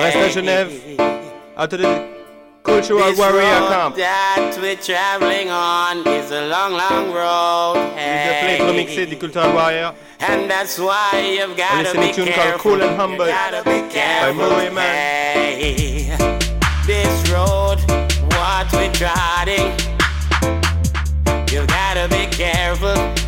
reste 0.00 0.16
à 0.16 0.28
Genève. 0.28 0.70
À 1.56 1.68
tous 1.68 1.78
cultural 2.62 3.14
warrior 3.16 3.68
camp. 3.68 3.96
That 3.96 4.58
we're 4.60 4.76
traveling 4.76 5.50
on 5.50 6.06
is 6.06 6.30
a 6.30 6.46
long, 6.48 6.72
long 6.72 7.12
road. 7.12 7.76
Hey. 7.96 8.58
the 8.58 8.64
remixé 8.64 9.06
des 9.06 9.16
cultural 9.16 9.52
warrior. 9.52 9.92
And 10.20 10.50
that's 10.50 10.78
why 10.78 11.36
you've 11.38 11.56
got 11.56 11.86
to 11.86 11.98
be 11.98 12.12
tune 12.12 12.32
called 12.32 12.60
Cool 12.60 12.82
and 12.82 12.96
Humble 12.96 13.26
Man. 14.74 15.34
Hey. 15.58 16.16
This 16.86 17.30
road, 17.30 17.78
what 18.34 18.72
we're 18.72 18.92
trotting, 18.92 19.70
you've 21.52 21.66
got 21.66 21.94
to 21.94 22.08
be 22.08 22.26
careful. 22.36 23.19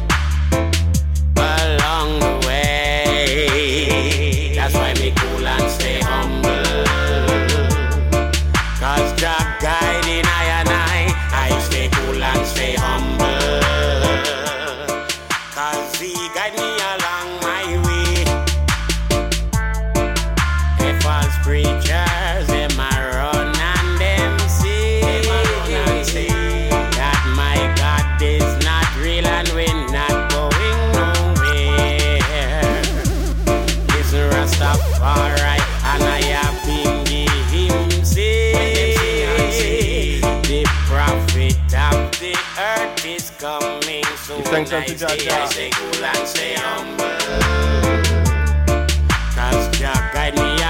thanks 44.52 44.70
to 44.70 44.82
Stay 45.48 45.70
cool 45.70 46.04
and 46.04 46.28
stay 46.28 46.54
humble. 46.56 47.04
Cause 49.34 49.78
Jah 49.78 50.10
guide 50.12 50.34
me 50.34 50.61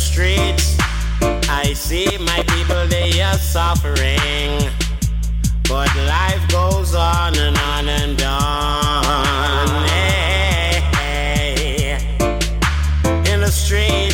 streets, 0.00 0.76
I 1.48 1.72
see 1.74 2.06
my 2.18 2.42
people, 2.48 2.86
they 2.86 3.20
are 3.20 3.34
suffering. 3.34 4.70
But 5.68 5.94
life 5.96 6.48
goes 6.48 6.94
on 6.94 7.36
and 7.36 7.56
on 7.58 7.88
and 7.88 8.22
on. 8.22 9.88
Hey, 9.88 10.80
hey. 10.94 12.16
In 13.32 13.40
the 13.40 13.50
streets, 13.50 14.07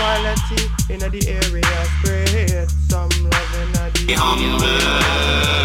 equality 0.00 0.64
in 0.88 0.98
the 1.00 1.20
area. 1.28 1.76
Spread 2.00 2.70
some 2.88 3.12
love 3.28 3.52
in 3.60 3.68
the 3.72 3.84
area. 4.08 4.16
Some 4.16 4.40
love. 4.56 5.60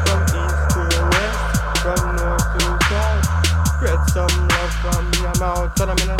From 0.00 0.20
east 0.40 0.64
to 0.72 0.82
west, 1.12 1.40
from 1.84 2.00
north 2.16 2.48
to 2.56 2.64
south. 2.88 3.24
Spread 3.76 4.00
some 4.08 4.36
love 4.48 4.72
from 4.80 5.04
your 5.20 5.34
mouth. 5.38 5.68
Tell 5.76 5.86
them 5.86 5.98
in 6.00 6.08
a 6.08 6.16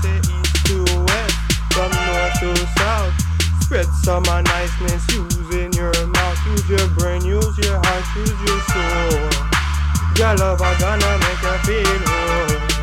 say 0.00 0.16
east 0.16 0.56
to 0.66 0.76
west, 1.04 1.36
from 1.72 1.90
north 1.92 2.34
to 2.40 2.48
south. 2.80 3.12
Spread 3.60 3.86
some 4.02 4.24
of 4.24 4.44
niceness 4.44 5.04
using 5.12 5.72
your 5.74 5.92
mouth, 6.06 6.38
use 6.46 6.68
your 6.70 6.88
brain, 6.96 7.24
use 7.24 7.58
your 7.58 7.76
heart, 7.76 8.04
use 8.16 8.40
your 8.48 8.60
soul. 8.72 9.20
Your 10.16 10.34
love 10.36 10.62
are 10.62 10.78
gonna 10.78 11.18
make 11.18 11.42
you 11.42 11.84
feel 11.84 12.00
whole. 12.06 12.73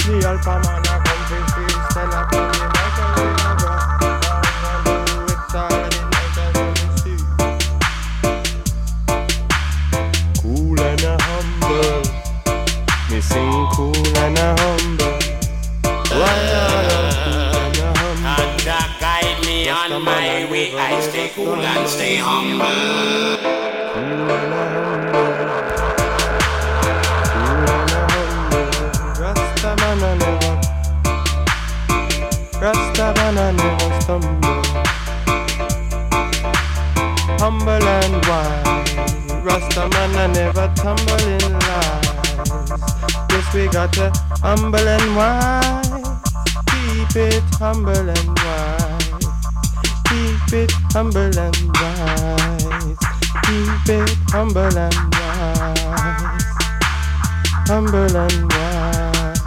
The 0.00 0.16
alpha 0.26 0.54
man 0.64 0.80
a 0.80 0.96
come 1.04 1.22
for 1.28 1.42
freestyle, 1.52 2.10
I 2.10 2.22
play 2.30 2.40
it 2.40 2.56
like 2.74 2.98
a 3.00 3.06
little 3.20 3.54
rock. 3.64 4.00
I 4.64 4.74
do 5.06 5.16
it 5.28 5.54
all 5.54 5.76
the 5.84 5.90
night 6.10 6.38
as 6.40 6.56
you 6.80 6.88
see. 7.00 7.20
Cool 10.40 10.80
and 10.80 11.04
a 11.04 11.06
humble, 11.20 12.00
me 13.10 13.18
sing 13.20 13.66
cool 13.72 14.16
and 14.18 14.38
a 14.38 14.40
humble. 14.58 15.14
Why 16.18 16.38
are 16.60 17.12
cool 17.24 17.52
and 17.60 17.78
a 17.78 17.88
humble? 17.98 18.34
Thunder 18.36 18.84
guide 19.00 19.40
me 19.44 19.58
on 19.68 19.90
my 20.02 20.28
way. 20.50 20.66
I 20.74 21.00
stay 21.02 21.28
cool 21.34 21.60
and 21.60 21.86
stay 21.86 22.16
humble. 22.16 23.50
Rasta 23.90 25.09
Rasta 33.10 33.32
man 33.32 33.38
a 33.38 33.52
never 33.52 34.00
stumble 34.00 34.62
Humble 37.40 37.88
and 37.88 38.14
wise. 38.26 39.34
Rasta 39.42 39.88
man 39.88 40.14
a 40.16 40.28
never 40.32 40.68
tumble 40.76 41.26
in 41.26 41.52
lies. 41.58 42.70
Yes 43.30 43.54
we 43.54 43.66
got 43.68 43.92
to 43.94 44.12
humble 44.42 44.78
and 44.78 45.16
wise. 45.16 45.90
Keep 46.70 47.16
it 47.16 47.42
humble 47.58 48.10
and 48.10 48.38
wise. 48.38 49.10
Keep 50.08 50.52
it 50.52 50.72
humble 50.92 51.38
and 51.38 51.58
wise. 51.80 52.98
Keep 53.46 53.88
it 53.88 54.10
humble 54.30 54.78
and 54.78 55.14
wise. 55.14 56.44
Humble 57.66 58.16
and 58.16 58.52
wise, 58.52 59.40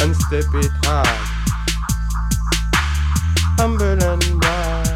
and 0.00 0.16
step 0.16 0.54
it 0.54 0.72
hard. 0.84 1.25
Humble 3.58 4.02
and 4.02 4.22
wise, 4.42 4.90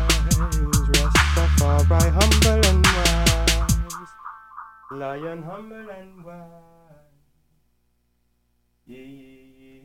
Rastafari, 0.95 2.11
humble 2.19 2.61
and 2.69 2.87
wise, 2.87 4.13
lion 4.91 5.43
humble 5.43 5.89
and 5.91 6.25
wise. 6.25 6.37
Yeah, 8.87 8.99
yeah, 8.99 9.59
yeah. 9.59 9.81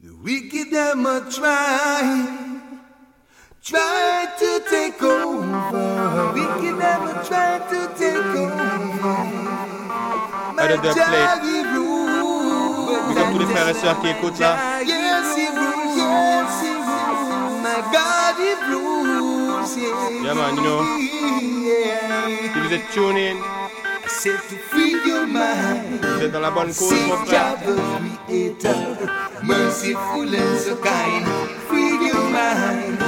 The 0.00 0.10
wicked 0.22 0.70
them 0.72 1.06
a 1.06 1.20
try, 1.30 2.02
try 3.62 4.26
to 4.38 4.50
take 4.68 5.02
over. 5.02 6.32
Wicked 6.34 6.76
them 6.80 7.02
a 7.08 7.24
try 7.24 7.58
to 7.70 7.80
take 7.96 8.34
over. 8.42 8.64
That 10.56 10.68
plate. 10.82 12.14
Big 13.08 13.18
up 13.18 13.26
tous 13.32 13.38
les 13.38 13.46
frères 13.46 13.68
et 13.68 13.74
sœurs 13.74 14.00
qui 14.00 14.08
écoutent 14.08 14.38
là. 14.38 14.56
God, 17.92 18.36
he 18.38 18.52
rules, 18.70 19.76
yeah. 19.76 20.10
Yeah 20.22 20.34
man, 20.34 20.56
you 20.56 20.62
know, 20.62 20.80
Yeah. 21.64 22.52
êtes 22.72 22.92
tune 22.92 23.16
in, 23.16 23.36
I 23.36 24.08
said 24.08 24.38
to 24.48 24.56
free 24.70 24.94
your 25.06 25.26
mind. 25.26 26.00
vous 26.04 26.22
êtes 26.22 26.32
dans 26.32 26.40
la 26.40 26.50
bonne 26.50 26.72
cause 26.72 26.92
mon 27.08 27.24
Seek 27.26 27.56
the 27.66 27.74
Creator, 28.26 29.10
merciful 29.42 30.34
and 30.34 30.58
so 30.58 30.76
kind. 30.76 31.26
Free 31.68 32.06
your 32.06 32.28
mind. 32.30 32.98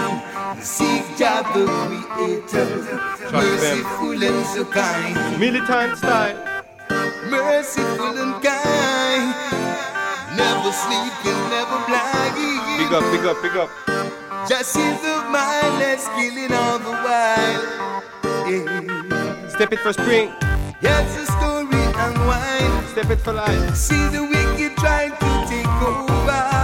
Seek 0.63 1.05
Jah 1.19 1.43
the 1.55 1.67
Creator, 2.15 2.67
merciful 3.33 4.23
and 4.23 4.47
so 4.47 4.65
kind. 4.65 5.39
Militant 5.39 5.97
style. 5.99 6.37
Merciful 7.31 8.17
and 8.19 8.35
kind. 8.43 9.35
Never 10.37 10.73
sleeping, 10.73 11.41
never 11.51 11.79
blind. 11.87 12.35
Big 12.79 12.93
up, 12.93 13.05
big 13.13 13.27
up, 13.27 13.43
big 13.43 13.57
up. 13.57 13.71
Just 14.49 14.77
is 14.77 15.01
of 15.05 15.31
mindless 15.31 16.07
killing 16.15 16.53
all 16.53 16.79
the 16.79 16.95
while. 17.05 18.03
Yeah. 18.49 19.49
Step 19.49 19.73
it 19.73 19.81
for 19.81 19.93
spring, 19.93 20.31
Here's 20.81 21.15
the 21.17 21.27
story 21.27 21.83
unwind. 21.97 22.89
step 22.89 23.11
it 23.11 23.21
for 23.21 23.33
life. 23.33 23.75
See 23.75 24.07
the 24.09 24.23
wicked 24.23 24.77
trying 24.79 25.11
to 25.11 25.47
take 25.49 25.67
over, 25.83 26.56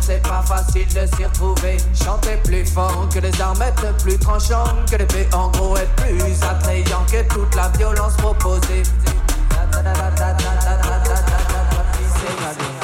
c'est 0.00 0.22
pas 0.22 0.42
facile 0.42 0.86
de 0.88 1.06
s'y 1.16 1.24
retrouver. 1.24 1.76
Chanter 1.94 2.36
plus 2.44 2.64
fort 2.64 3.08
que 3.12 3.18
les 3.20 3.40
armes 3.40 3.62
être 3.62 3.96
plus 3.98 4.18
tranchantes 4.18 4.90
Que 4.90 4.96
l'épée 4.96 5.28
en 5.32 5.48
gros 5.48 5.76
être 5.76 5.94
plus 5.96 6.42
attrayant 6.42 7.04
que 7.10 7.22
toute 7.32 7.54
la 7.54 7.68
violence 7.76 8.16
proposée. 8.16 8.82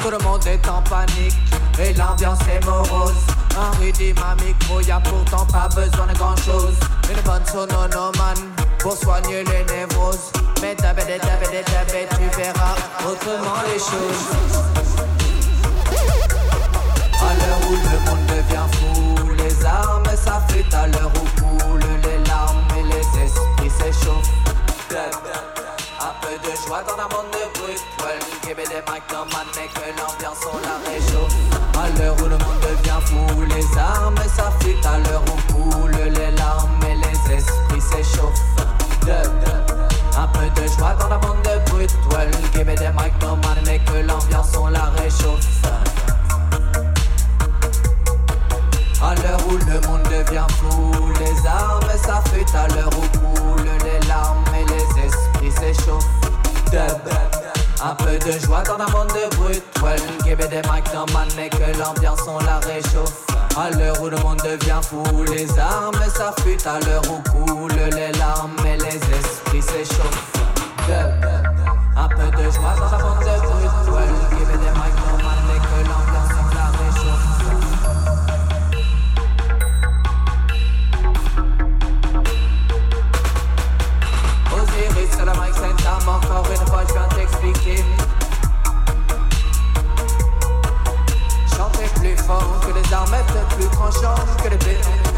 Tout 0.03 0.11
le 0.11 0.19
monde 0.19 0.47
est 0.47 0.69
en 0.69 0.83
panique 0.83 1.37
et 1.79 1.95
l'ambiance 1.95 2.41
est 2.53 2.65
morose. 2.65 3.15
Un 3.57 3.71
rythme 3.79 4.23
à 4.23 4.35
micro, 4.45 4.81
y 4.81 4.91
a 4.91 5.01
pourtant 5.01 5.47
pas 5.47 5.69
besoin 5.69 6.07
de 6.09 6.19
grand 6.19 6.37
chose 6.37 6.75
Une 7.09 7.21
bonne 7.23 7.47
sononomane 7.47 8.51
pour 8.81 8.97
soigner 8.97 9.45
les 9.45 9.65
névroses. 9.73 10.33
Mais 10.61 10.75
t'avais, 10.75 11.05
tu 11.05 12.37
verras 12.37 12.75
autrement 13.07 13.63
les 13.73 13.79
choses 13.79 15.04
Où 17.67 17.73
le 17.73 17.99
monde 18.05 18.27
devient 18.27 18.69
fou. 18.73 19.33
Les 19.39 19.65
armes 19.65 20.05
s'affûtent 20.17 20.75
à 20.75 20.87
l'heure 20.87 21.11
où 21.17 21.41
coulent 21.41 21.81
les 22.03 22.19
larmes 22.29 22.63
et 22.79 22.83
les 22.83 23.23
esprits 23.25 23.71
s'échauffent. 23.71 24.31
Un 26.01 26.15
peu 26.21 26.37
de 26.47 26.55
joie 26.67 26.83
dans 26.83 26.95
un 26.95 27.09
monde 27.09 27.31
de 27.33 27.59
brut. 27.59 27.81
Well, 28.01 28.21
me 28.45 28.55
des 28.55 28.93
mic 28.93 29.03
no 29.11 29.25
man, 29.33 29.47
mais 29.57 29.69
que 29.69 29.89
l'ambiance 29.99 30.45
on 30.53 30.59
la 30.59 30.77
réchauffe. 30.91 31.35
À 31.79 31.89
l'heure 31.99 32.15
où 32.19 32.25
le 32.25 32.37
monde 32.37 32.61
devient 32.61 33.01
fou 33.07 33.43
Les 33.43 33.79
armes 33.79 34.17
s'affûtent 34.37 34.87
à 34.87 34.99
l'heure 34.99 35.25
où 35.27 35.53
coulent 35.53 35.91
les 35.91 36.31
larmes 36.33 36.81
et 36.87 36.97
les 36.97 37.35
esprits 37.35 37.81
s'échauffent. 37.81 38.43
Un 40.17 40.29
peu 40.29 40.61
de 40.61 40.69
joie 40.69 40.95
dans 40.95 41.07
un 41.07 41.19
monde 41.19 41.43
de 41.43 41.71
brut. 41.71 41.91
Well, 42.13 42.29
me 42.67 42.75
des 42.77 42.89
mic 42.89 43.23
no 43.23 43.37
man, 43.37 43.59
mais 43.65 43.79
que 43.79 44.07
l'ambiance 44.07 44.55
on 44.57 44.67
la 44.69 44.91
réchauffe 44.99 45.45
À 49.05 49.15
l'heure 49.17 49.41
où 49.49 49.59
le 49.59 49.87
monde 49.87 50.03
devient 50.05 50.47
fou, 50.59 50.93
les 51.21 51.47
armes 51.47 51.83
s'affûtent 52.03 52.55
à 52.55 52.67
l'heure 52.69 52.89
où 52.97 53.19
coulent 53.19 53.69
les 53.85 54.09
larmes 54.09 54.43
et 54.59 54.65
les 54.65 55.07
esprits 55.07 55.53
s'échauffent. 55.53 56.09
Un 57.83 57.95
peu 57.97 58.19
de 58.19 58.33
joie 58.39 58.63
dans 58.63 58.83
un 58.83 58.91
monde 58.91 59.09
de 59.09 59.37
brut, 59.37 59.63
well, 59.83 60.01
give 60.25 60.39
des 60.49 60.63
mic 60.73 60.91
no 60.95 61.05
man, 61.13 61.29
mais 61.37 61.51
que 61.51 61.79
l'ambiance 61.79 62.23
on 62.27 62.39
la 62.47 62.59
réchauffe. 62.61 63.27
À 63.59 63.69
l'heure 63.71 64.01
où 64.01 64.09
le 64.09 64.17
monde 64.19 64.41
devient 64.43 64.81
fou, 64.83 65.05
les 65.31 65.51
armes 65.59 66.03
s'affûtent 66.17 66.67
à 66.67 66.81
l'heure 66.81 67.03
où 67.11 67.21
coulent 67.31 67.73
les 67.93 68.11
larmes 68.19 68.57
et 68.65 68.79
les 68.79 68.97
esprits 68.97 69.61
s'échauffent. 69.61 70.33
Un 71.97 72.09
peu 72.09 72.43
de 72.43 72.51
joie 72.51 72.75
dans 72.79 72.97
un 72.97 73.03
monde 73.03 73.21
de 73.21 73.37
brut, 73.47 73.71
well, 73.93 74.44
plus 93.57 93.69
tranchant 93.69 94.15
que 94.43 94.49
le 94.49 94.57
blé. 94.57 95.14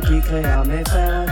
Qui 0.00 0.20
créa 0.20 0.64
mes 0.64 0.84
frères. 0.84 1.23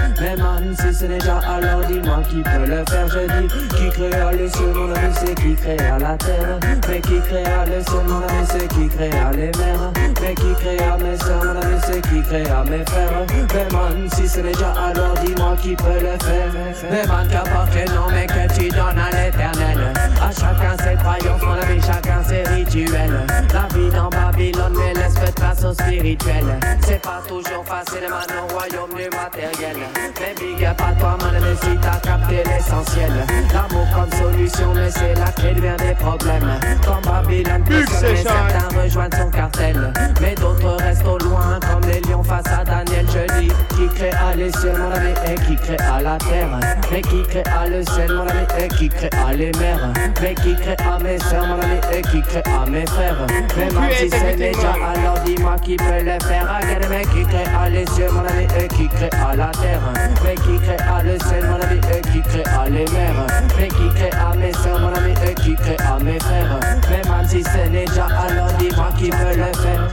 Si 0.75 0.95
c'est 0.95 1.09
déjà, 1.09 1.39
alors 1.39 1.85
dis-moi 1.87 2.23
qui 2.31 2.43
peut 2.43 2.67
le 2.67 2.83
faire. 2.89 3.09
Je 3.09 3.21
dis, 3.27 3.49
qui 3.77 3.91
créa 3.91 4.33
les 4.33 4.49
cieux, 4.49 4.73
mon 4.75 4.91
ami, 4.91 5.13
c'est 5.15 5.35
qui 5.35 5.55
créa 5.55 5.99
la 5.99 6.17
terre. 6.17 6.59
Mais 6.89 7.01
qui 7.01 7.21
créa 7.21 7.65
les 7.67 7.83
cieux, 7.85 8.03
mon 8.09 8.17
ami, 8.17 8.47
c'est 8.49 8.69
qui 8.69 8.89
créa 8.89 9.31
les 9.33 9.53
mers. 9.59 9.93
Mais 10.23 10.35
qui 10.35 10.55
créa 10.55 10.97
mes 10.99 11.19
soeurs, 11.19 11.45
mon 11.45 11.61
ami, 11.61 11.77
c'est 11.85 12.01
qui 12.09 12.23
créa 12.23 12.65
mes 12.65 12.85
frères. 12.87 13.27
Mais 13.55 13.69
man, 13.71 14.09
si 14.15 14.27
c'est 14.27 14.43
déjà, 14.43 14.73
alors 14.73 15.15
dis-moi 15.25 15.57
qui 15.61 15.75
peut 15.77 16.01
le 16.01 16.17
faire. 16.25 16.53
Mais 16.91 17.07
man, 17.07 17.29
qu'importe 17.29 17.75
le 17.75 17.95
nom, 17.95 18.07
mais 18.11 18.27
que 18.27 18.55
tu 18.55 18.69
donnes 18.69 18.99
à 18.99 19.11
l'éternel. 19.11 19.93
À 20.23 20.31
chacun 20.31 20.77
ses 20.83 20.97
croyances, 20.97 21.43
mon 21.43 21.53
ami, 21.53 21.81
chacun 21.81 22.23
ses 22.27 22.43
rituels. 22.55 23.27
La 23.53 23.69
vie 23.77 23.91
dans 23.91 24.09
Babylone, 24.09 24.75
mais 24.77 24.95
laisse 24.95 25.15
de 25.15 25.31
place 25.33 25.65
au 25.65 25.75
spirituel. 25.75 26.45
C'est 26.87 27.03
pas 27.03 27.21
toujours 27.29 27.65
facile, 27.67 28.09
man, 28.09 28.27
au 28.43 28.53
royaume 28.53 28.91
du 28.97 29.11
matériel. 29.15 29.77
Mais 30.21 30.35
up 30.67 30.81
à 30.81 30.93
toi, 30.99 31.17
man, 31.21 31.41
mais 31.41 31.57
si 31.57 31.77
t'as 31.79 31.99
capté 31.99 32.43
l'essentiel. 32.45 33.13
L'amour 33.53 33.87
comme 33.95 34.13
solution, 34.13 34.73
mais 34.75 34.91
c'est 34.91 35.15
la 35.15 35.31
clé 35.33 35.55
de 35.55 35.61
bien 35.61 35.77
des 35.77 35.95
problèmes. 35.95 36.49
Comme 36.85 37.03
Babylone, 37.05 37.65
certains 37.87 38.81
rejoignent 38.81 39.17
son 39.17 39.31
cartel. 39.31 39.93
Mais 40.21 40.35
d'autres 40.35 40.77
restent 40.83 41.07
au 41.07 41.19
loin, 41.19 41.59
comme 41.61 41.91
les 41.91 42.01
lions 42.01 42.23
face 42.23 42.47
à 42.47 42.65
Daniel. 42.65 43.07
Je 43.09 43.41
dis, 43.41 43.53
qui 43.77 43.89
créa 43.95 44.35
les 44.37 44.53
cieux, 44.53 44.73
mon 44.79 44.93
ami, 44.93 45.13
et 45.27 45.35
qui 45.47 45.57
créa 45.57 46.01
la 46.03 46.17
terre. 46.19 46.61
Mais 46.91 47.03
qui 47.03 47.23
créa 47.23 47.67
le 47.69 47.85
ciel, 47.85 48.13
mon 48.13 48.23
ami, 48.23 48.47
et 48.59 48.69
qui 48.69 48.89
créa 48.89 49.33
les 49.35 49.53
mers. 49.59 49.93
Mais 50.21 50.35
qui 50.35 50.55
créa 50.57 50.99
mes 51.03 51.19
soeurs, 51.19 51.47
mon 51.47 51.61
ami, 51.61 51.81
et 51.93 52.03
qui 52.03 52.23
créa 52.23 52.65
mes 52.69 52.87
frères. 52.87 53.27
Mais 53.57 53.65
même 53.65 53.91
si 53.97 54.11
c'est 54.11 54.37
déjà, 54.37 54.73
alors 54.95 55.19
dis-moi 55.25 55.57
qui 55.63 55.77
peut 55.77 56.03
le 56.03 56.19
faire. 56.27 56.61
Regarde, 56.61 56.87
mais 56.91 57.03
qui 57.03 57.25
créa 57.27 57.69
les 57.71 57.87
cieux, 57.87 58.11
mon 58.13 58.21
ami, 58.21 58.47
et 58.59 58.69
qui 58.69 58.89
créa 58.89 59.37
la 59.37 59.51
terre. 59.61 59.81
Mais 60.25 60.35
qui 60.35 60.52
qui 60.53 60.59
créa 60.67 61.03
le 61.03 61.19
ciel, 61.19 61.45
mon 61.47 61.55
ami, 61.55 61.81
eux 61.81 62.01
qui 62.13 62.21
créa 62.23 62.69
les 62.69 62.85
mers. 62.93 63.27
Mais 63.59 63.69
qui 63.69 63.89
créa 63.95 64.35
mes 64.37 64.53
soeurs, 64.53 64.81
mon 64.81 64.93
ami, 64.95 65.15
eux 65.27 65.35
qui 65.35 65.55
créa 65.55 65.99
mes 66.03 66.19
frères. 66.19 66.61
Mais 66.91 67.03
même 67.09 67.29
si 67.29 67.43
c'est 67.43 67.71
déjà, 67.71 68.07
alors 68.07 68.53
dis-moi 68.59 68.89
qui 68.99 69.11
peut 69.11 69.37
le 69.37 69.53
faire. 69.61 69.89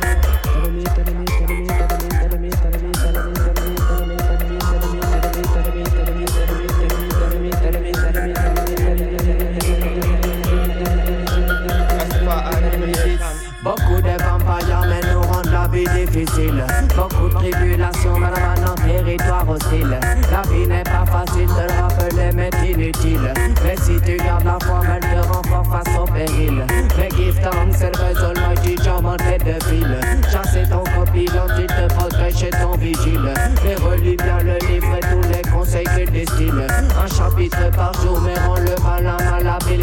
Beaucoup 13.62 14.02
de 14.02 14.24
vampires, 14.24 14.82
mais 14.88 15.14
nous 15.14 15.22
rendent 15.22 15.52
la 15.52 15.68
vie 15.68 15.86
difficile. 15.86 16.64
Beaucoup 16.96 17.28
de 17.30 17.52
tribulations, 17.52 18.18
madame, 18.18 18.69
territoire 19.10 19.50
hostile. 19.50 20.00
La 20.32 20.42
vie 20.50 20.68
n'est 20.68 20.84
pas 20.84 21.06
facile 21.06 21.48
le 21.48 21.82
rappeler, 21.82 22.32
mais 22.34 22.50
inutile. 22.68 23.34
Mais 23.64 23.76
si 23.78 24.00
tu 24.02 24.18
gardes 24.18 24.46
la 24.46 24.58
foi, 24.62 24.82
elle 24.86 25.02
te 25.02 25.28
rend 25.28 25.42
fort 25.44 25.66
face 25.66 25.98
au 25.98 26.06
péril. 26.06 26.64
Mais 26.98 27.10
give 27.16 27.40
thanks, 27.42 27.76
c'est 27.76 27.96
le 27.96 28.04
réseau, 28.04 28.32
Almighty 28.36 28.78
Jah, 28.84 29.02
mon 29.02 29.18
tête 29.18 29.44
de 29.44 29.64
fil. 29.66 30.00
Chasser 30.32 30.64
ton 30.70 30.84
copilote, 30.96 31.52
il 31.58 31.68
te 31.68 31.94
protège 31.94 32.38
chez 32.38 32.50
ton 32.52 32.78
vigile. 32.78 33.34
Et 33.66 33.76
relis 33.76 34.18
bien 34.18 34.38
le 34.40 34.58
livre 34.68 34.96
et 34.96 35.02
tous 35.02 35.28
les 35.30 35.50
conseils 35.52 35.88
qu'il 35.96 36.12
distille. 36.12 36.52
Un 36.52 37.08
chapitre 37.08 37.72
par 37.76 37.94
jour, 38.02 38.22
mais 38.22 38.38
rend 38.46 38.56
le 38.56 38.76
malin 38.84 39.18
malhabile. 39.32 39.80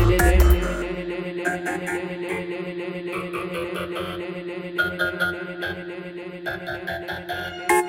Why? 7.66 7.85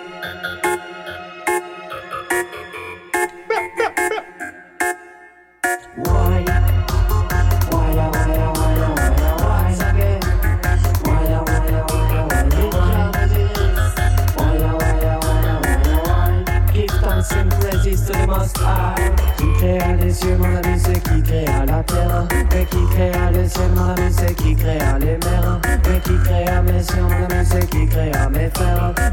To 17.96 17.96
the 17.96 18.28
Most 18.28 18.58
High. 18.58 19.37
Qui 19.38 19.54
créa 19.54 19.94
les 20.02 20.12
cieux, 20.12 20.36
mon 20.38 20.46
ami, 20.46 20.80
c'est 20.80 21.00
qui 21.04 21.22
créa 21.22 21.66
la 21.66 21.84
terre. 21.84 22.28
Mais 22.52 22.66
qui 22.66 22.84
créa 22.90 23.32
les 23.32 23.48
cieux, 23.48 23.62
mon 23.76 23.90
ami, 23.90 24.12
c'est 24.12 24.34
qui 24.36 24.56
créa 24.56 24.98
les 25.00 25.18
mers. 25.18 25.60
Mais 25.88 26.00
qui 26.00 26.18
créa 26.24 26.62
mes 26.64 26.82
cieux, 26.82 27.02
mon 27.04 27.36
ami, 27.36 27.46
c'est 27.46 27.70
qui 27.70 27.86
créa 27.88 28.30
mes. 28.30 28.50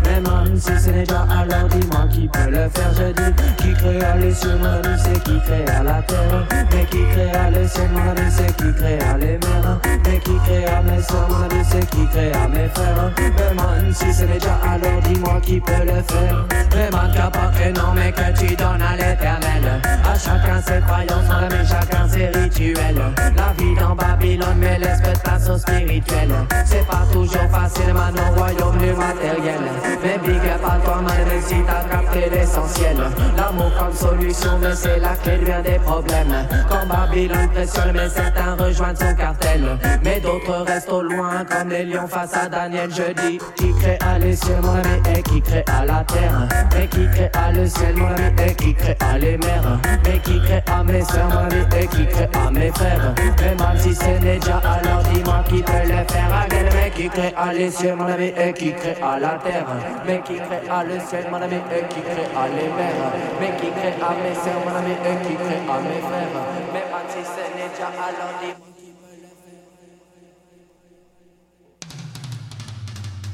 Mais 0.04 0.20
man, 0.20 0.56
si 0.56 0.80
ce 0.80 0.90
n'est 0.90 1.04
pas 1.04 1.26
alors 1.30 1.68
dis-moi 1.68 2.06
qui 2.10 2.26
peut 2.28 2.50
le 2.50 2.68
faire. 2.70 2.92
Je 2.96 3.12
dis 3.12 3.54
qui 3.58 3.72
créa 3.74 4.16
les 4.16 4.32
cieux, 4.32 4.56
mon 4.56 4.64
ami, 4.64 4.96
c'est 4.96 5.22
qui 5.24 5.38
créa 5.40 5.82
la 5.82 6.02
terre. 6.02 6.46
Mais 6.72 6.84
qui 6.86 7.04
créa 7.12 7.50
les 7.50 7.68
cieux, 7.68 7.88
mon 7.92 8.10
ami, 8.10 8.30
c'est 8.30 8.56
qui 8.56 8.72
créa 8.72 9.18
les 9.18 9.38
mers. 9.38 9.78
Mais 10.06 10.18
qui 10.20 10.36
créa 10.46 10.82
mes 10.82 11.02
cieux, 11.02 11.16
mon 11.28 11.44
ami, 11.44 11.64
c'est 11.70 11.90
qui 11.90 12.06
créa 12.08 12.48
mes. 12.48 12.70
Mais 13.36 13.54
man, 13.54 13.92
si 13.92 14.12
ce 14.12 14.24
n'est 14.24 14.38
pas 14.38 14.58
alors 14.72 15.02
dis-moi 15.02 15.38
qui 15.42 15.60
peut 15.60 15.84
le 15.84 16.02
faire. 16.02 16.46
Man, 16.92 17.12
qu'à 17.14 17.30
pas 17.30 17.50
que 17.56 17.78
non, 17.78 17.92
mais 17.94 18.10
que 18.10 18.38
tu 18.38 18.56
donnes 18.56 18.82
à 18.82 18.96
l'éternel. 18.96 19.80
Chacun 20.16 20.62
ses 20.62 20.80
croyances, 20.80 21.30
ami, 21.30 21.66
chacun 21.66 22.08
ses 22.08 22.26
rituels. 22.28 23.02
La 23.36 23.52
vie 23.58 23.74
dans 23.74 23.94
Babylone, 23.94 24.56
mais 24.58 24.78
place 25.22 25.48
au 25.48 25.58
spirituel. 25.58 26.28
C'est 26.64 26.86
pas 26.86 27.04
toujours 27.12 27.50
facile, 27.50 27.92
man, 27.92 28.14
au 28.14 28.38
royaume 28.38 28.78
du 28.78 28.92
matériel. 28.92 29.60
Mais 30.02 30.18
big 30.18 30.48
up 30.48 30.60
à 30.64 30.76
toi, 30.84 31.02
man, 31.02 31.40
si 31.46 31.56
t'as 31.66 31.84
capté 31.88 32.30
l'essentiel. 32.30 32.96
Solution, 33.94 34.58
mais 34.60 34.74
c'est 34.74 35.00
clé 35.22 35.38
de 35.38 35.44
bien 35.44 35.60
des 35.62 35.78
problèmes. 35.78 36.34
Quand 36.68 36.86
Babylone 36.86 37.48
pressionne, 37.52 37.92
mais 37.94 38.08
certains 38.08 38.56
rejoignent 38.56 38.96
son 38.96 39.14
cartel. 39.14 39.78
Mais 40.02 40.20
d'autres 40.20 40.64
restent 40.66 40.90
au 40.90 41.02
loin, 41.02 41.44
comme 41.44 41.68
les 41.70 41.84
lions 41.84 42.06
face 42.08 42.34
à 42.36 42.48
Daniel. 42.48 42.90
Je 42.90 43.12
dis, 43.22 43.38
qui 43.56 43.72
crée 43.80 43.98
à 44.00 44.18
les 44.18 44.36
cieux, 44.36 44.56
mon 44.62 44.74
ami, 44.74 45.02
et 45.16 45.22
qui 45.22 45.40
crée 45.40 45.64
à 45.66 45.84
la 45.84 46.04
terre. 46.04 46.48
Mais 46.74 46.86
qui 46.86 47.06
crée 47.08 47.30
à 47.34 47.52
le 47.52 47.66
ciel, 47.66 47.96
mon 47.96 48.06
ami, 48.06 48.32
et 48.46 48.54
qui 48.54 48.74
crée 48.74 48.96
à 49.00 49.18
les 49.18 49.36
mers. 49.38 49.78
Mais 50.04 50.18
qui 50.18 50.40
crée 50.40 50.62
à 50.66 50.82
mes 50.82 51.02
soeurs, 51.02 51.28
mon 51.28 51.38
ami, 51.38 51.64
et 51.80 51.86
qui 51.86 52.06
crée 52.06 52.28
à 52.34 52.50
mes 52.50 52.70
frères. 52.72 53.14
Mais 53.40 53.54
même 53.54 53.78
si 53.78 53.94
c'est 53.94 54.18
déjà, 54.18 54.56
alors 54.58 55.02
dis-moi 55.12 55.44
qui 55.48 55.62
peut 55.62 55.72
le 55.84 56.12
faire. 56.12 56.44
Again, 56.44 56.68
mais 56.74 56.90
qui 56.90 57.08
crée 57.08 57.34
à 57.36 57.52
les 57.52 57.70
cieux, 57.70 57.94
mon 57.94 58.06
ami, 58.06 58.32
et 58.36 58.52
qui 58.52 58.72
crée 58.72 58.96
à 59.02 59.18
la 59.18 59.38
terre. 59.44 59.66
Mais 60.06 60.20
qui 60.24 60.34
crée 60.36 60.68
à 60.70 60.84
le 60.84 60.98
ciel, 61.00 61.26
mon 61.30 61.40
ami, 61.40 61.56
et 61.56 61.94
qui 61.94 62.00
crée 62.00 62.28
à 62.36 62.48
les 62.48 62.68
mers. 62.76 63.12
Mais 63.40 63.52
qui 63.60 63.70
crée 63.92 64.02
à 64.02 64.80
mes 64.82 65.26
qui 65.26 65.34
crée 65.34 65.60
à 65.68 65.80
mes 65.80 66.00
frères. 66.00 66.34
Mais 66.72 66.84
déjà, 67.54 67.90
dis-moi. 68.40 68.64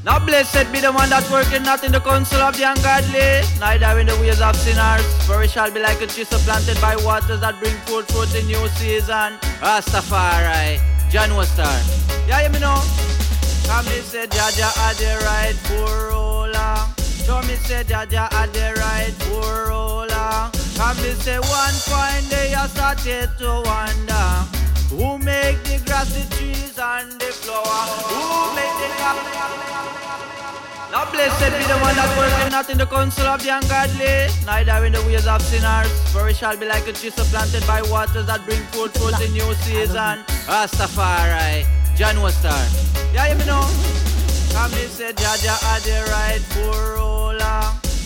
Now 0.02 0.18
blessed 0.18 0.72
be 0.72 0.80
the 0.80 0.90
one 0.90 1.10
that 1.10 1.30
worketh 1.30 1.62
not 1.62 1.84
in 1.84 1.92
the 1.92 2.00
counsel 2.00 2.40
of 2.40 2.56
the 2.56 2.64
ungodly, 2.64 3.44
neither 3.60 4.00
in 4.00 4.06
the 4.06 4.16
ways 4.16 4.40
of 4.40 4.56
sinners. 4.56 5.04
For 5.26 5.42
it 5.42 5.50
shall 5.50 5.70
be 5.70 5.78
like 5.78 6.00
a 6.00 6.06
tree 6.06 6.24
planted 6.24 6.80
by 6.80 6.96
waters 7.04 7.40
that 7.40 7.60
bring 7.60 7.76
forth 7.84 8.10
fruit 8.10 8.34
in 8.34 8.46
new 8.46 8.66
season. 8.80 9.36
Rastafari, 9.60 10.80
John 11.10 11.28
Star. 11.44 11.68
Yeah, 12.26 12.46
you 12.46 12.48
me 12.48 12.60
know. 12.60 12.80
Come 13.66 13.84
me 13.84 14.00
say 14.00 14.26
Jaja 14.26 14.72
had 14.72 14.96
the 14.96 15.22
right 15.22 15.54
for 15.68 16.08
roller. 16.08 16.99
Show 17.24 17.40
me 17.42 17.54
say 17.56 17.84
Jaja 17.84 18.32
had 18.32 18.52
the 18.52 18.74
right 18.80 19.14
for 19.24 19.68
roller. 19.68 20.50
Come 20.76 20.96
me 21.02 21.12
say 21.20 21.38
one 21.38 21.76
fine 21.88 22.26
day 22.28 22.54
I 22.54 22.66
started 22.66 23.30
to 23.38 23.62
wonder. 23.64 24.60
Who 24.90 25.18
make 25.18 25.62
the 25.64 25.78
grass, 25.86 26.10
the 26.14 26.24
trees, 26.34 26.78
and 26.78 27.12
the 27.20 27.26
flower? 27.26 27.86
Who 28.10 28.54
make 28.56 28.74
the 28.80 28.88
Now 30.90 31.04
blessed 31.12 31.52
be 31.54 31.64
the 31.70 31.78
one 31.78 31.94
that 31.94 32.10
worketh 32.18 32.50
not 32.50 32.70
in 32.70 32.78
the 32.78 32.86
counsel 32.86 33.26
of 33.26 33.42
the 33.42 33.50
ungodly, 33.50 34.26
neither 34.44 34.84
in 34.86 34.92
the 34.92 35.00
ways 35.02 35.26
of 35.26 35.42
sinners. 35.42 35.92
For 36.12 36.28
it 36.28 36.36
shall 36.36 36.56
be 36.56 36.66
like 36.66 36.88
a 36.88 36.92
tree 36.92 37.10
planted 37.10 37.64
by 37.66 37.82
waters 37.82 38.26
that 38.26 38.44
bring 38.44 38.62
forth 38.72 38.96
fruit 38.98 39.20
in 39.20 39.32
new 39.32 39.54
season. 39.62 40.24
Rastafari, 40.48 41.66
John 41.96 42.16
Star. 42.32 42.66
Yeah, 43.14 43.32
you 43.32 43.44
know. 43.46 43.62
Come 44.52 44.72
me 44.72 44.86
say 44.86 45.12
Jaja 45.12 45.56
had 45.62 45.82
the 45.82 46.10
right 46.10 46.40
for 46.52 46.94
roller. 46.96 47.62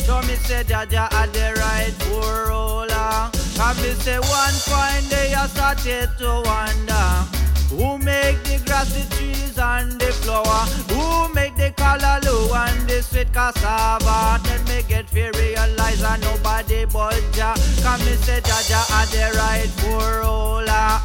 So 0.06 0.20
me 0.22 0.34
say 0.36 0.62
Jaja 0.64 1.12
had 1.12 1.32
the 1.32 1.54
right 1.60 1.92
for 2.04 2.48
roller. 2.48 3.30
Come 3.56 3.76
me 3.82 3.92
say 3.94 4.18
one 4.18 4.56
fine 4.68 5.08
day 5.08 5.34
I 5.34 5.46
started 5.46 6.10
to 6.18 6.42
wonder. 6.44 7.44
Who 7.70 7.98
make 7.98 8.42
the 8.44 8.62
grass, 8.66 8.92
the 8.94 9.16
trees 9.16 9.58
and 9.58 10.00
the 10.00 10.12
flower? 10.12 10.66
Who 10.94 11.34
make 11.34 11.56
the 11.56 11.72
callaloo 11.72 12.54
and 12.54 12.88
the 12.88 13.02
sweet 13.02 13.32
cassava? 13.32 14.40
Then 14.44 14.64
me 14.64 14.82
get 14.88 15.08
fi 15.10 15.30
realize 15.30 16.00
that 16.02 16.20
nobody 16.20 16.84
but 16.84 17.20
Jah. 17.32 17.54
Come 17.82 18.00
me 18.04 18.14
say 18.14 18.40
Jaja 18.40 18.82
had 18.90 19.08
the 19.08 19.36
right 19.38 19.70
for 19.80 20.20
roller. 20.20 21.00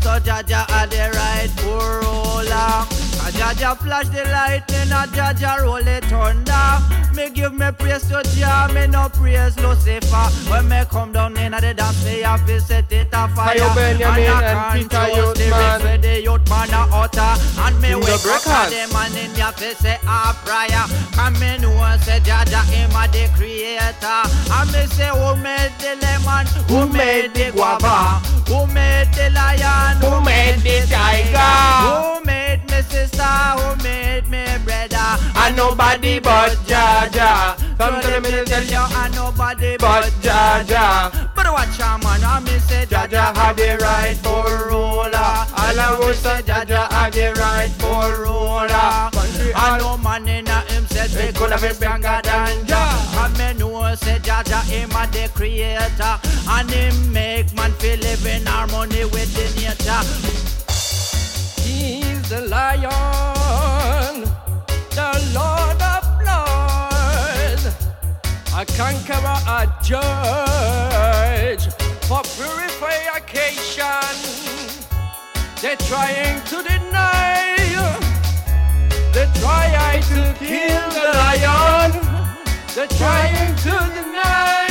So 0.00 0.20
Jaja 0.20 0.70
had 0.70 0.90
the 0.90 1.10
right 1.16 1.50
for 1.60 2.00
roller. 2.02 2.87
A 3.28 3.30
Jaja 3.30 3.76
flash 3.76 4.08
the 4.08 4.24
lightning, 4.32 4.90
a 4.90 5.04
Jaja 5.12 5.60
roll 5.60 5.76
it 5.76 6.02
thunder. 6.06 7.14
Me 7.14 7.28
give 7.28 7.52
me 7.52 7.70
praise 7.72 8.00
to 8.08 8.22
Jah, 8.34 8.72
me 8.72 8.86
no 8.86 9.10
praise 9.10 9.58
Lucifer. 9.58 10.26
When 10.50 10.66
me 10.68 10.80
come 10.88 11.12
down 11.12 11.36
in 11.36 11.52
the 11.52 11.74
dance, 11.74 12.02
me 12.06 12.22
have 12.22 12.46
to 12.46 12.58
set 12.58 12.90
it 12.90 13.08
a 13.12 13.28
fire. 13.28 13.54
Tayo 13.58 13.74
Benjamin 13.74 14.24
and 14.24 14.44
and 14.46 14.58
I 14.58 14.78
Peter 14.78 14.88
the 14.88 15.44
Youthman. 15.44 15.50
rest 15.60 15.84
where 15.84 15.98
the 15.98 16.22
youth 16.22 16.48
man 16.48 16.70
a 16.72 16.88
utter. 16.90 17.34
And 17.60 17.80
me 17.82 17.92
In 17.92 18.00
the 18.00 18.06
wake 18.06 18.14
up 18.16 18.22
breakers. 18.22 18.48
and 18.48 18.72
them 18.72 18.90
ah, 18.94 19.04
and 19.04 19.16
in 19.20 19.34
your 19.36 19.52
face 19.52 19.76
say 19.76 19.98
a 20.08 20.32
prayer. 20.48 20.84
Come 21.12 21.34
me 21.38 21.58
know 21.58 21.96
say 22.00 22.20
Jaja 22.24 22.64
him 22.72 22.96
a 22.96 23.04
the 23.12 23.28
creator. 23.36 24.24
And 24.56 24.72
me 24.72 24.86
say 24.96 25.12
who 25.12 25.36
made 25.36 25.72
the 25.84 26.00
lemon, 26.00 26.46
who, 26.64 26.88
made 26.88 27.34
the 27.34 27.52
guava, 27.52 28.24
who 28.48 28.64
made 28.72 29.12
the 29.12 29.28
lion, 29.36 30.00
Who 30.00 30.24
made 30.24 30.64
the 30.64 30.86
tiger? 30.88 31.52
who 31.92 32.24
made 32.24 32.62
me 32.78 32.84
sister, 32.90 33.22
who 33.22 33.82
made 33.82 34.28
me 34.28 34.44
brother, 34.64 35.18
And 35.36 35.56
nobody 35.56 36.18
but 36.18 36.52
Jaja. 36.66 37.56
Come 37.78 38.00
to 38.00 38.08
the 38.08 38.20
middle, 38.20 38.44
tell 38.44 38.62
you, 38.62 38.96
and 38.96 39.14
nobody 39.14 39.76
but 39.76 40.04
Jaja. 40.22 41.34
But 41.34 41.46
watch 41.52 41.78
a 41.80 41.98
man, 41.98 42.24
I 42.24 42.40
me 42.40 42.58
say 42.58 42.86
Jaja 42.86 43.34
had 43.34 43.56
the 43.56 43.78
right 43.82 44.16
for 44.16 44.68
roller. 44.68 45.16
All 45.16 45.80
I 45.80 45.96
would 45.98 46.16
say 46.16 46.42
Jaja 46.42 46.90
had 46.90 47.12
the 47.12 47.32
right 47.40 47.70
for. 47.78 48.28
Country 49.12 49.52
I 49.54 49.78
all 49.80 49.96
know 49.96 50.02
man 50.02 50.28
in 50.28 50.46
himself 50.46 51.10
They 51.12 51.28
he 51.28 51.32
could 51.32 51.50
have 51.50 51.60
been 51.60 51.74
stronger 51.74 52.20
than 52.22 52.66
Jah. 52.66 53.24
And 53.24 53.38
me 53.38 53.58
know 53.58 53.94
say 53.94 54.18
Jaja 54.18 54.62
him 54.64 54.90
a 54.90 55.06
the 55.10 55.30
creator, 55.34 56.18
and 56.48 56.70
him 56.70 57.12
make 57.12 57.52
man 57.54 57.72
feel 57.72 57.98
live 57.98 58.26
in 58.26 58.46
harmony 58.46 59.04
with 59.04 59.32
the 59.34 59.46
nature. 59.60 60.37
Lion, 62.68 64.28
the 64.90 65.10
Lord 65.32 65.80
of 65.94 66.04
Lords, 66.28 67.64
a 68.52 68.62
conqueror, 68.76 69.40
a 69.48 69.64
judge 69.82 71.64
for 72.04 72.20
purification. 72.36 74.14
They're 75.62 75.80
trying 75.88 76.44
to 76.44 76.56
deny, 76.62 77.56
they're 79.14 79.32
trying 79.40 80.02
to 80.12 80.34
kill 80.38 80.88
the 80.90 81.08
lion, 81.24 81.90
they're 82.74 82.94
trying 83.00 83.56
to 83.64 83.74
deny. 83.96 84.68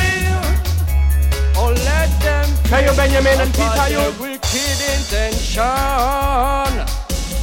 Oh, 1.56 1.72
let 1.74 2.10
them 2.22 2.48
Kayo 2.70 2.94
Benjamin 2.96 3.40
and 3.40 3.52
Peter 3.52 3.74
their 3.74 3.90
Youth. 3.90 4.20
wicked 4.20 4.78
intention. 4.94 5.66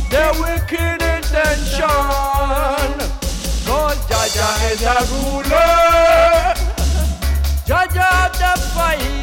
Their 0.09 0.31
wicked 0.33 1.01
intention. 1.01 1.89
God 3.65 3.97
Jaja 4.09 4.49
is 4.71 4.81
a 4.83 4.97
ruler. 5.11 6.53
Jaja 7.65 8.09
the 8.39 8.51
fire. 8.73 9.15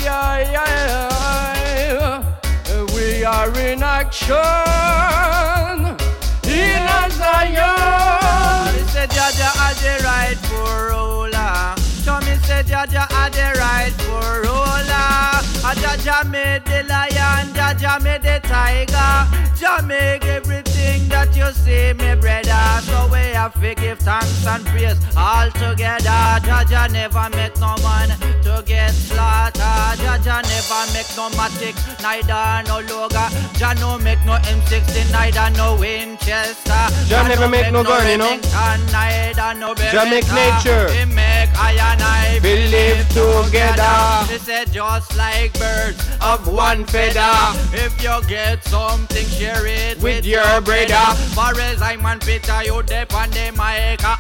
We 2.95 3.25
are 3.25 3.59
in 3.59 3.83
action 3.83 4.37
in 6.45 7.11
Zion. 7.11 8.75
Me 8.75 8.83
say 8.89 9.07
Jaja 9.07 9.49
are 9.65 9.77
the 9.83 9.95
rightful 10.05 10.73
ruler. 10.91 11.75
So 12.05 12.13
me 12.21 12.35
say 12.45 12.63
Jaja 12.65 13.05
are 13.13 13.31
the 13.31 13.47
rightful 13.59 14.33
ruler. 14.45 15.41
A 15.65 15.73
Jaja 15.77 16.17
made 16.29 16.65
the 16.65 16.83
lion, 16.89 17.47
Jaja 17.55 18.01
made 18.03 18.23
the 18.23 18.41
tiger. 18.43 19.13
Jah 19.57 19.81
make 19.87 20.25
everything 20.25 20.72
that 21.09 21.35
you 21.37 21.51
see, 21.53 21.93
me 21.95 22.15
brother. 22.21 22.83
So 22.87 23.09
we 23.13 23.33
have 23.35 23.55
to 23.61 23.75
give 23.75 23.99
thanks 24.01 24.47
and 24.47 24.65
praise 24.67 24.99
all 25.17 25.51
together. 25.51 26.41
Jaja 26.47 26.91
never 26.93 27.29
make 27.37 27.57
no 27.61 27.75
man 27.83 28.09
to 28.43 28.63
get 28.67 28.91
slaughtered. 28.93 29.99
Jaja 30.03 30.43
never 30.43 30.83
make 30.93 31.11
no 31.17 31.31
matic, 31.39 31.77
neither 32.03 32.67
no 32.69 32.83
loga. 32.89 33.29
Jah 33.59 33.75
no 33.81 33.99
make 33.99 34.25
no 34.25 34.35
M16, 34.53 35.11
neither 35.13 35.51
no 35.57 35.77
Winchester. 35.77 36.85
Jah 37.09 37.29
never 37.29 37.49
make 37.49 37.73
no 37.73 37.83
gun, 37.85 38.09
you 38.09 38.19
know. 38.19 38.31
Remington, 38.31 38.93
neither 38.93 39.55
no 39.59 39.75
Jah 39.75 40.05
make 40.05 40.29
nature. 40.33 40.89
I 41.57 41.73
and 41.93 42.03
I 42.03 42.41
We 42.43 42.69
live 42.69 43.09
together. 43.09 44.33
He 44.33 44.39
said 44.39 44.73
just 44.73 45.17
like 45.17 45.53
birds 45.59 46.01
of 46.21 46.47
one 46.47 46.85
feather. 46.87 47.35
If 47.73 48.03
you 48.03 48.17
get 48.29 48.65
something, 48.65 49.27
share 49.27 49.67
it 49.67 50.01
With 50.01 50.25
your 50.25 50.61
brother. 50.61 51.15
For 51.35 51.59
as 51.61 51.83
I'm 51.83 52.05
on 52.07 52.21
Peter, 52.21 52.63
you 52.65 52.83
dep 52.83 53.13
on 53.15 53.33
a 53.37 53.51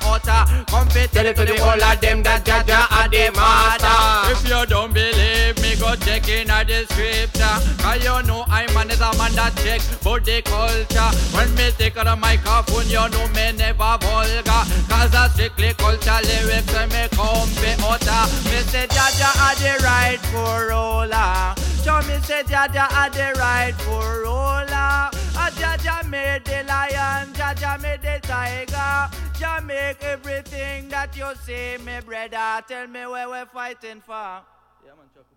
utter. 0.04 0.64
Come 0.66 0.88
tell 0.88 1.26
it 1.26 1.36
to 1.36 1.44
the 1.44 1.56
whole 1.62 1.82
of 1.82 2.00
them 2.00 2.22
that 2.22 2.44
Jaja 2.44 2.90
are 2.90 3.08
the 3.08 3.30
master. 3.36 4.32
If 4.32 4.48
you 4.48 4.66
don't 4.66 4.92
believe 4.92 5.61
go 5.82 5.96
check 5.96 6.28
in 6.28 6.48
at 6.48 6.68
the 6.68 6.86
scripture. 6.86 7.58
Cause 7.82 8.04
you 8.06 8.16
know 8.26 8.44
I'm 8.46 8.72
man 8.72 8.90
is 8.90 9.02
a 9.02 9.10
man 9.18 9.34
that 9.34 9.52
check 9.58 9.82
but 10.02 10.24
the 10.24 10.38
culture. 10.46 11.10
When 11.34 11.50
me 11.58 11.74
take 11.74 11.98
the 11.98 12.14
microphone, 12.14 12.86
you 12.86 13.02
know 13.10 13.26
me 13.34 13.50
never 13.58 13.98
vulgar. 13.98 14.62
Cause 14.86 15.14
a 15.14 15.26
strictly 15.34 15.74
culture 15.74 16.22
lyrics 16.22 16.74
and 16.78 16.90
me 16.94 17.04
come 17.10 17.50
be 17.58 17.74
utter. 17.82 18.22
Me 18.46 18.62
say 18.70 18.86
Jaja 18.86 19.30
are 19.42 19.58
the 19.58 19.74
rightful 19.82 20.54
ruler. 20.70 21.54
So 21.82 21.98
me 22.06 22.16
say 22.22 22.46
Jaja 22.46 22.86
are 22.94 23.10
the 23.10 23.34
rightful 23.34 24.06
ruler. 24.22 25.10
A 25.34 25.50
Jaja 25.58 26.06
made 26.08 26.44
the 26.44 26.62
lion, 26.70 27.34
Jaja 27.34 27.80
made 27.82 28.02
the 28.02 28.20
tiger. 28.22 29.10
Jah 29.38 29.60
make 29.66 30.02
everything 30.04 30.88
that 30.90 31.16
you 31.16 31.26
see, 31.44 31.82
me 31.84 31.98
brother. 32.06 32.62
Tell 32.68 32.86
me 32.86 33.04
where 33.06 33.28
we're 33.28 33.46
fighting 33.46 34.00
for. 34.06 34.42
Yeah, 34.84 34.94
man, 34.96 35.31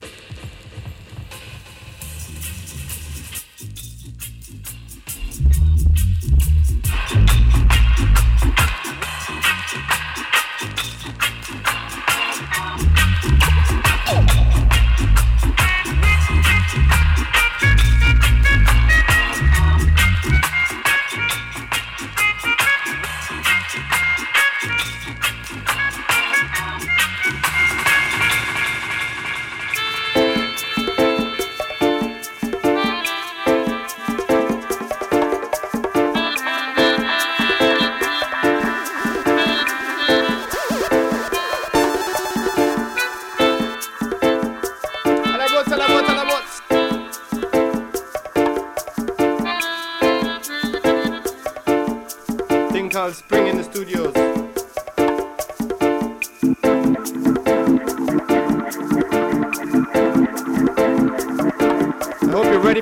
Chuck, 0.00 0.26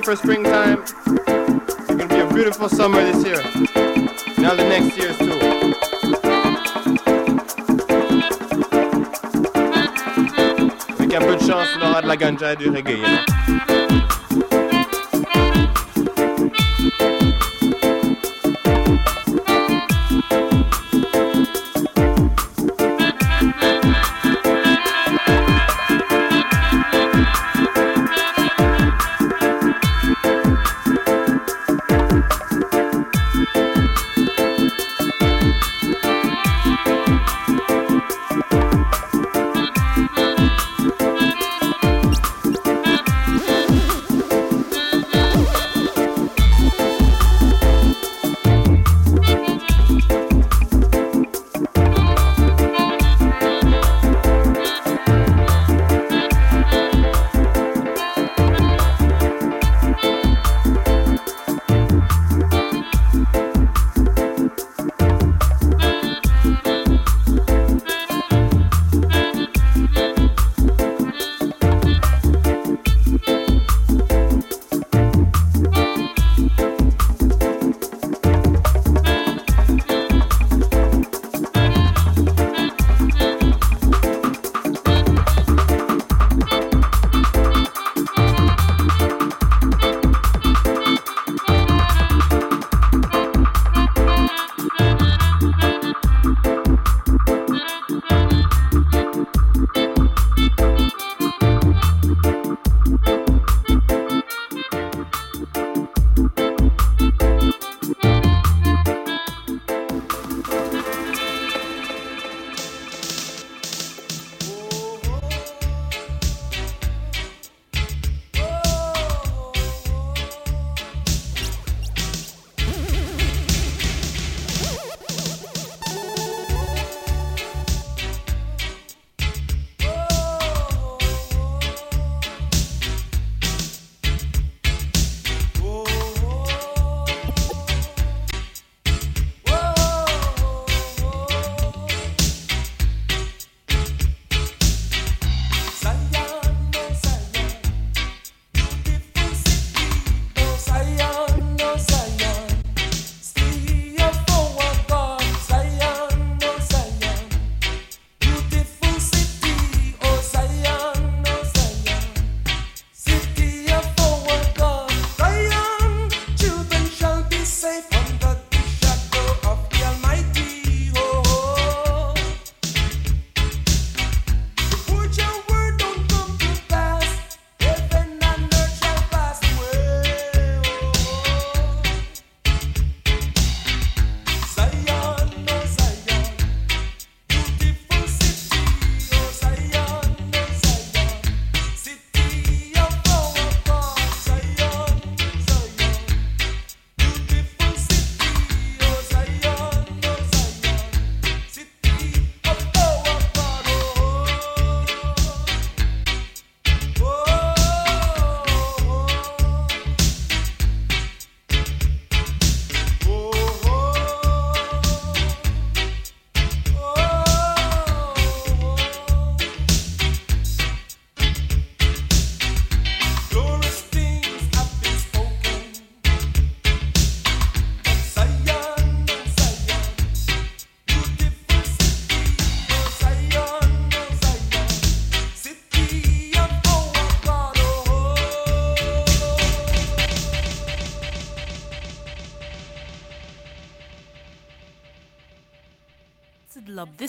for 0.05 0.15
springtime. 0.15 0.83
It's 0.83 1.87
gonna 1.87 2.07
be 2.07 2.19
a 2.19 2.31
beautiful 2.31 2.69
summer 2.69 3.01
this 3.01 3.25
year. 3.25 3.41
Now 4.37 4.53
the 4.53 4.63
next 4.69 4.95
years 4.97 5.17
too. 5.17 5.33
Avec 10.99 11.15
un 11.15 11.25
peu 11.25 11.35
de 11.35 11.43
chance, 11.43 11.69
on 11.81 11.89
aura 11.89 12.03
de 12.03 12.07
la 12.07 12.17
ganja 12.17 12.53
et 12.53 12.55
du 12.55 12.69
reggae. 12.69 12.91
you 12.91 13.57
know. 13.57 13.64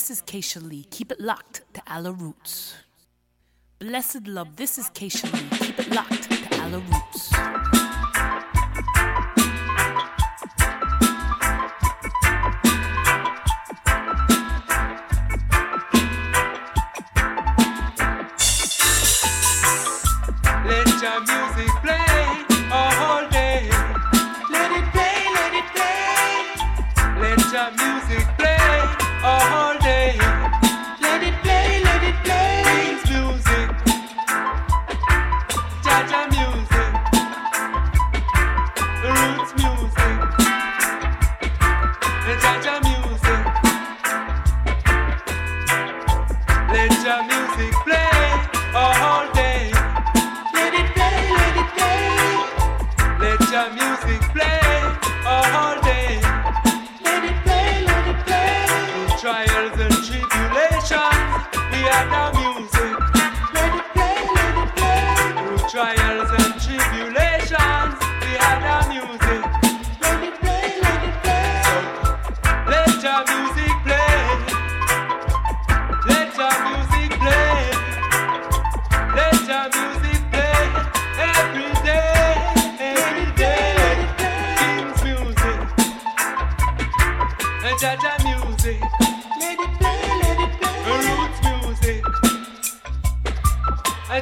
this 0.07 0.19
is 0.19 0.23
Keisha 0.23 0.63
Lee. 0.63 0.87
Keep 0.89 1.11
it 1.11 1.21
locked 1.21 1.63
to 1.75 1.83
Ala 1.93 2.13
Roots. 2.13 2.77
Blessed 3.81 4.29
love, 4.29 4.55
this 4.55 4.79
is 4.79 4.89
Keisha 4.91 5.25
Lee. 5.33 5.59
Keep 5.59 5.81
it 5.81 5.91
locked 5.91 6.31
to 6.31 6.55
Ala 6.63 6.79
Roots. 6.79 7.06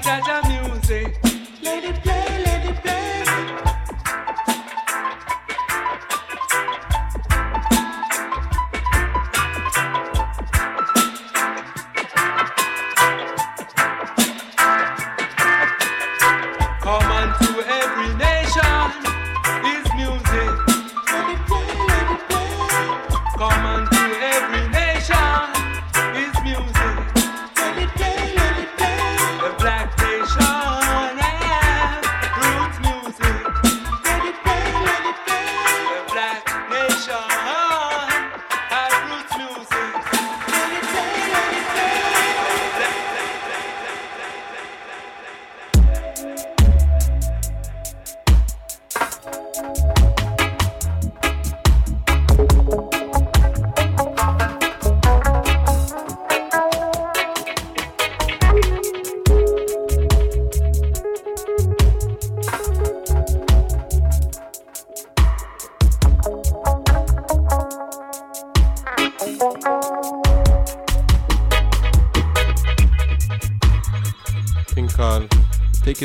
Jaja 0.04 0.42
music. 0.42 0.63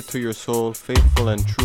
to 0.10 0.20
your 0.20 0.34
soul, 0.34 0.74
faithful 0.74 1.30
and 1.30 1.48
true. 1.48 1.59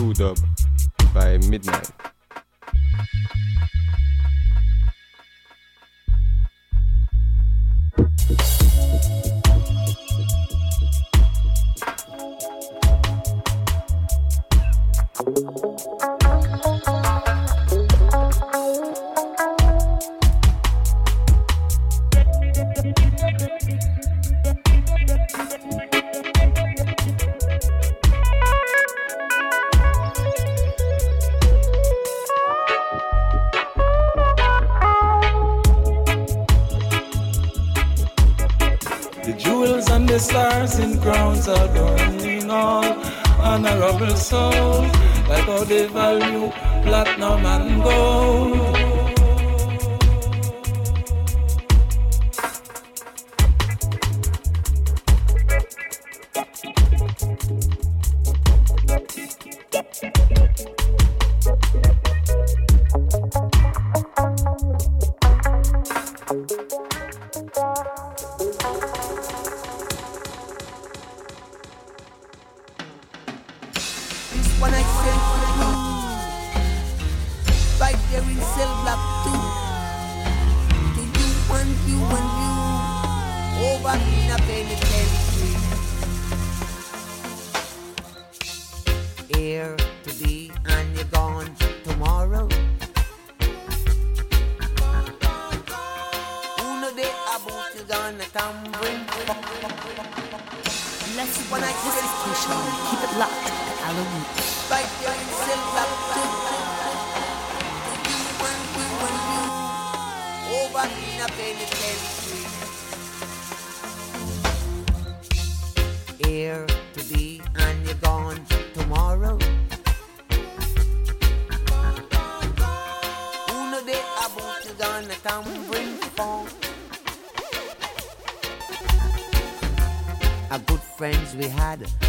malade. 131.77 132.04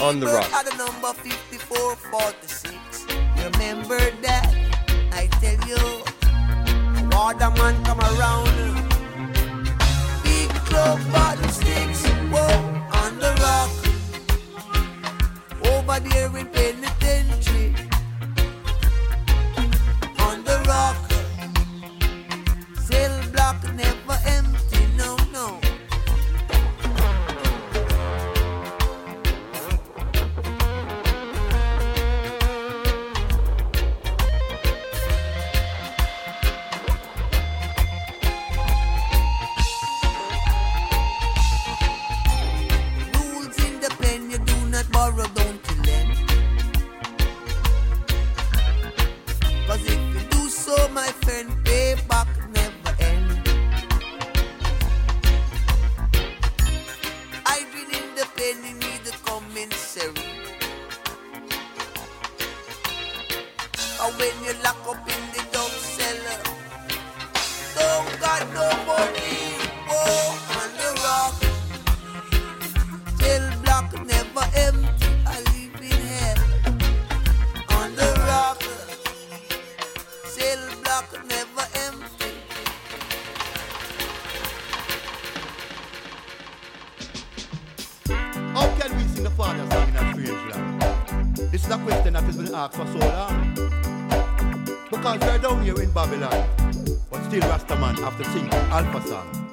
on 0.00 0.18
the 0.20 0.26
rock. 0.26 0.50
When 64.18 64.44
you 64.44 64.52
lock 64.62 64.76
up 64.88 65.08
in 65.08 65.22
the 65.32 65.42
door. 65.52 65.59
Babylon. 96.00 96.46
But 97.10 97.22
still 97.24 97.42
Rastaman 97.42 97.98
have 97.98 98.16
to 98.16 98.24
think 98.24 98.50
Alpha 98.72 99.06
Song. 99.06 99.49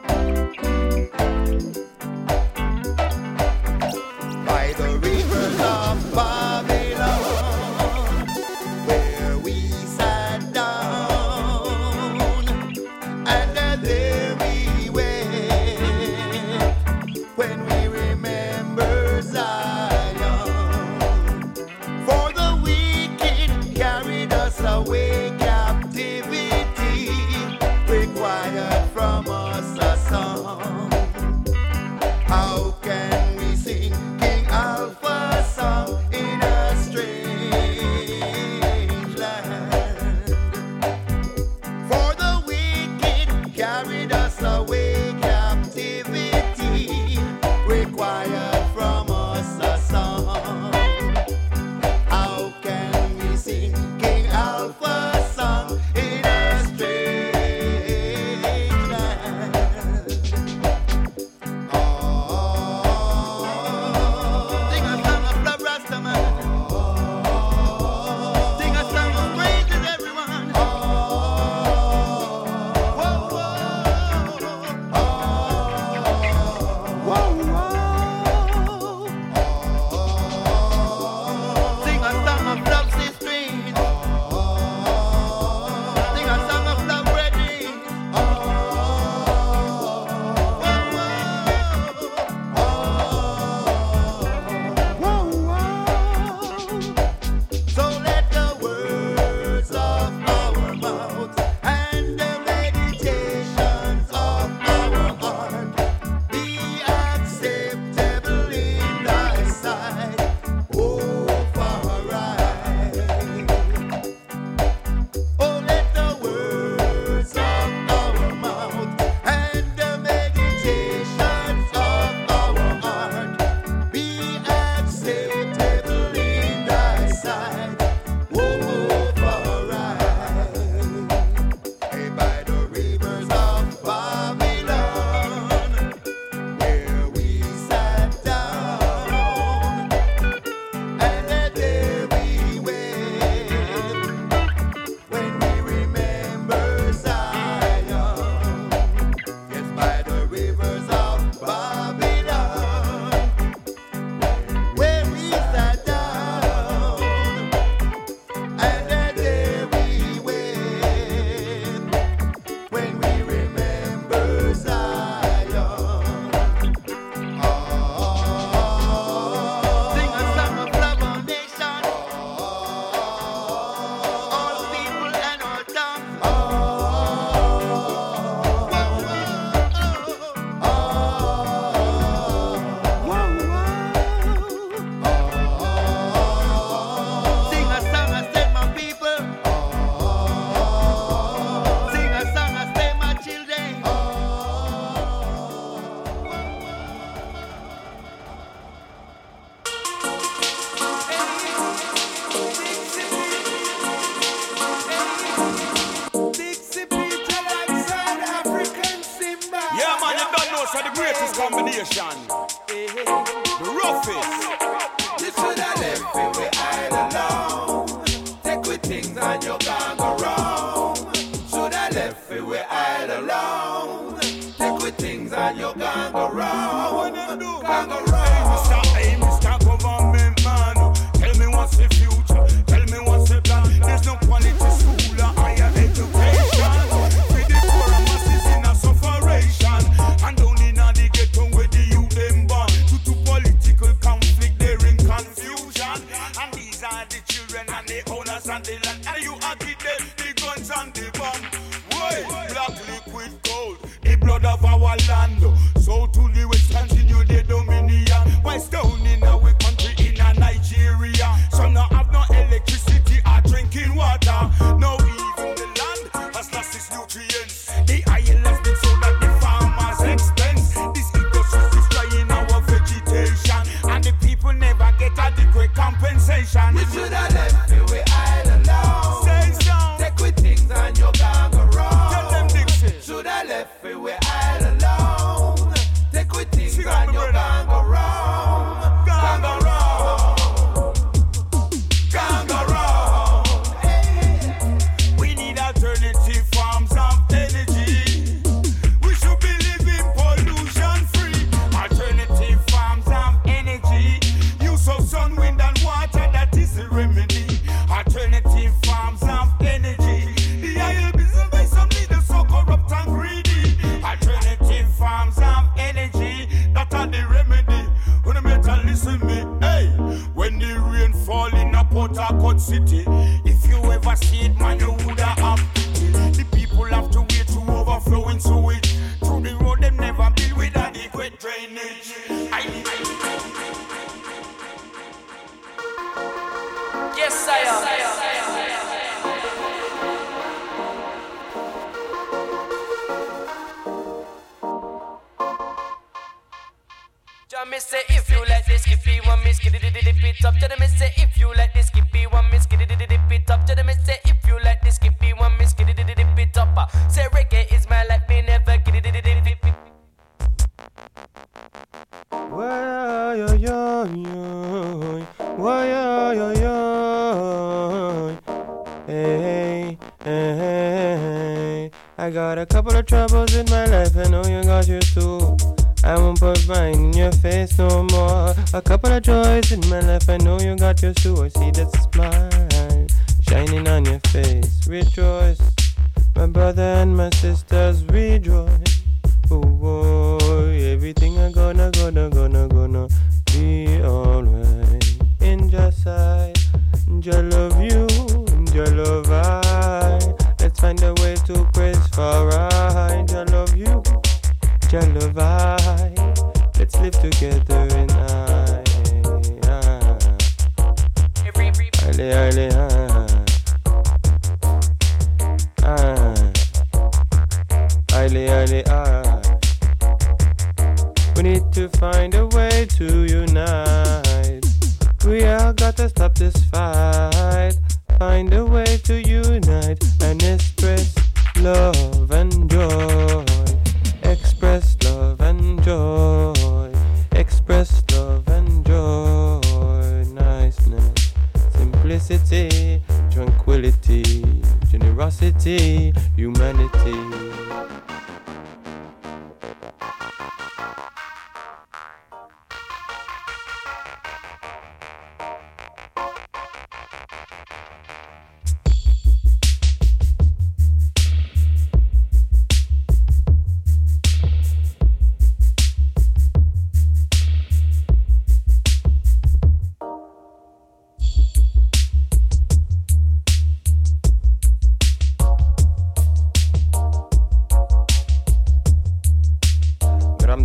like 381.04 381.16
a 381.16 381.22
shoe 381.22 381.42
and 381.42 381.97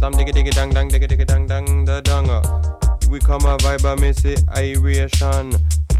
dum 0.02 0.10
dang 0.10 0.26
dang 0.50 0.88
dang 1.46 1.46
dang 1.46 1.84
da. 1.84 2.00
Uh. 2.08 2.42
We 3.08 3.20
come 3.20 3.44
a 3.44 3.56
vibe 3.58 3.84
a 3.84 4.00
me 4.00 4.12
say 4.12 4.34
iration. 4.48 5.52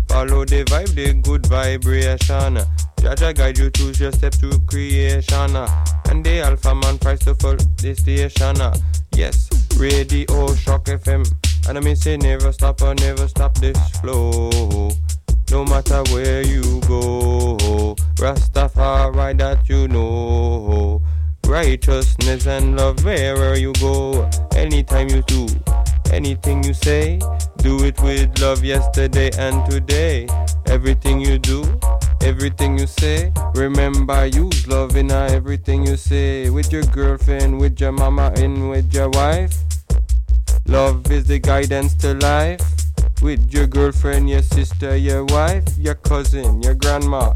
Follow 0.08 0.44
the 0.44 0.64
vibe, 0.64 0.92
the 0.96 1.14
good 1.22 1.46
vibration. 1.46 2.58
Jaja 2.98 3.32
guide 3.32 3.58
you 3.58 3.70
to 3.70 3.84
your 3.92 4.10
step 4.10 4.32
to 4.32 4.58
creation. 4.66 5.54
And 6.10 6.24
the 6.24 6.40
alpha 6.40 6.74
man 6.74 6.98
price 6.98 7.20
to 7.20 7.36
full 7.36 7.56
the 7.76 7.94
station. 7.94 8.56
Yes, 9.14 9.48
radio 9.78 10.52
shock 10.56 10.86
FM. 10.86 11.22
And 11.68 11.78
I 11.78 11.80
mean 11.80 11.94
say 11.94 12.16
never 12.16 12.50
stop 12.50 12.82
or 12.82 12.96
never 12.96 13.28
stop 13.28 13.54
this 13.58 13.78
flow. 14.00 14.90
No 15.52 15.64
matter 15.64 16.02
where 16.10 16.42
you 16.42 16.80
go, 16.88 17.94
Rastafari 18.16 19.38
that 19.38 19.68
you 19.68 19.86
know 19.86 21.00
righteousness 21.52 22.46
and 22.46 22.78
love 22.78 23.04
wherever 23.04 23.58
you 23.58 23.74
go. 23.74 24.26
Anytime 24.56 25.10
you 25.10 25.20
do, 25.26 25.46
anything 26.10 26.64
you 26.64 26.72
say, 26.72 27.20
do 27.58 27.84
it 27.84 28.00
with 28.00 28.40
love 28.40 28.64
yesterday 28.64 29.30
and 29.36 29.70
today. 29.70 30.26
Everything 30.66 31.20
you 31.20 31.38
do, 31.38 31.62
everything 32.22 32.78
you 32.78 32.86
say, 32.86 33.30
remember 33.54 34.24
use 34.24 34.66
love 34.66 34.96
in 34.96 35.10
everything 35.10 35.86
you 35.86 35.98
say. 35.98 36.48
With 36.48 36.72
your 36.72 36.84
girlfriend, 36.84 37.60
with 37.60 37.78
your 37.78 37.92
mama, 37.92 38.32
and 38.36 38.70
with 38.70 38.94
your 38.94 39.10
wife. 39.10 39.54
Love 40.66 41.12
is 41.12 41.26
the 41.26 41.38
guidance 41.38 41.94
to 41.96 42.14
life. 42.14 42.62
With 43.20 43.52
your 43.52 43.66
girlfriend, 43.66 44.30
your 44.30 44.42
sister, 44.42 44.96
your 44.96 45.26
wife, 45.26 45.64
your 45.76 45.96
cousin, 45.96 46.62
your 46.62 46.74
grandma. 46.74 47.34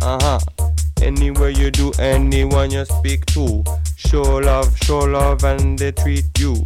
Uh 0.00 0.18
huh. 0.22 0.55
Anywhere 1.02 1.50
you 1.50 1.70
do, 1.70 1.92
anyone 1.98 2.70
you 2.70 2.84
speak 2.84 3.26
to. 3.26 3.62
Show 3.96 4.22
love, 4.22 4.76
show 4.78 4.98
love, 4.98 5.44
and 5.44 5.78
they 5.78 5.92
treat 5.92 6.26
you. 6.38 6.64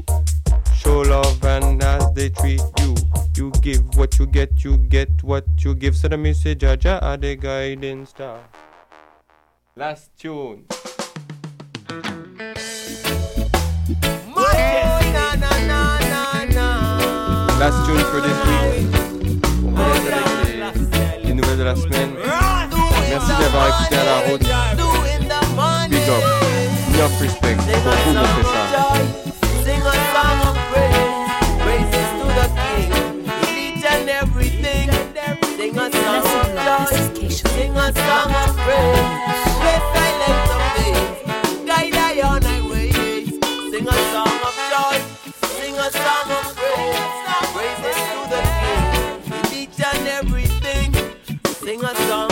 Show 0.77 1.01
love, 1.01 1.45
and 1.45 1.83
as 1.83 2.13
they 2.15 2.31
treat 2.31 2.63
you. 2.81 2.95
You 3.37 3.51
give 3.63 3.83
what 3.97 4.19
you 4.19 4.27
get, 4.27 4.65
you 4.65 4.77
get 4.79 5.23
what 5.23 5.45
you 5.59 5.75
give. 5.75 5.97
So 5.97 6.09
the 6.09 6.17
message, 6.17 6.61
Jaja 6.61 7.03
are 7.03 7.17
the 7.17 7.37
guiding 7.37 8.07
star. 8.07 8.41
Last 9.77 10.11
tune. 10.19 10.67
Last 17.61 17.87
tune 17.87 18.05
for 18.11 18.21
this 18.21 18.39
week. 18.47 19.01
De 21.57 21.65
la 21.65 21.75
semaine. 21.75 22.60
Merci 23.11 23.33
d'avoir 23.41 23.67
écouté 23.69 23.97
à 23.97 24.05
la 24.05 24.19
route. 24.31 24.45
Big 25.91 26.09
up. 26.09 26.23
Enough 26.95 27.17
respect. 27.21 27.57
Beaucoup 27.57 28.11
ont 28.11 28.25
fait 28.25 28.45
ça. 28.45 28.63
Sing 29.65 29.83
a 29.83 29.93
song 30.13 30.41
of 30.47 30.55
praise, 30.71 31.19
praises 31.59 32.11
to 32.21 32.27
the 32.39 32.47
King, 32.61 32.91
in 33.27 33.57
each 33.59 33.85
and 33.85 34.07
everything. 34.09 34.87
Sing 35.57 35.75
a 35.77 35.91
song 35.91 36.23
of 36.39 36.55
joy, 36.65 36.93
sing 37.29 37.75
a 37.75 37.93
song 37.93 38.31
of 38.31 38.51
praise. 38.59 39.09
Let 39.65 39.83
silence 39.93 40.45
the 40.51 40.59
faith, 40.77 41.09
guide 41.67 41.97
I 41.97 42.23
on 42.23 42.41
my 42.45 42.59
ways. 42.71 43.29
Sing 43.73 43.87
a 43.89 43.97
song 44.13 44.39
of 44.47 44.55
joy, 44.71 44.97
sing 45.59 45.77
a 45.77 45.91
song 45.91 46.29
of 46.31 46.47
praise, 46.55 47.01
praises 47.55 47.99
to 48.13 48.21
the 48.31 48.41
King, 48.61 48.85
in 49.35 49.45
each 49.53 49.79
and 49.83 50.05
everything. 50.07 50.91
Sing 51.65 51.81
a 51.83 51.93
song 52.09 52.30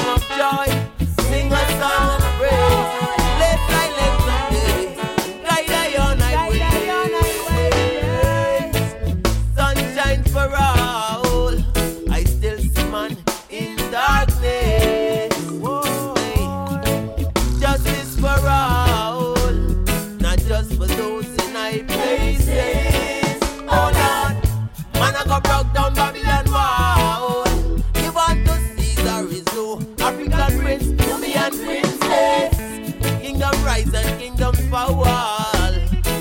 fall. 34.71 35.05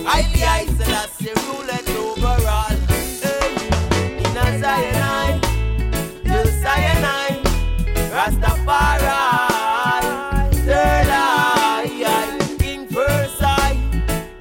Highly 0.05 0.43
I 0.43 0.65
Selassie 0.77 1.33
rule 1.47 1.69
it 1.69 1.89
overall. 1.95 2.75
Hey. 3.21 3.53
In 4.23 4.37
a 4.37 4.59
Zion, 4.59 5.41
to 6.23 6.37
Zion, 6.61 7.03
Rastafari. 8.13 9.37
Third 10.65 11.09
eye, 11.09 12.57
King 12.59 12.87
first 12.87 13.41
eye, 13.41 13.77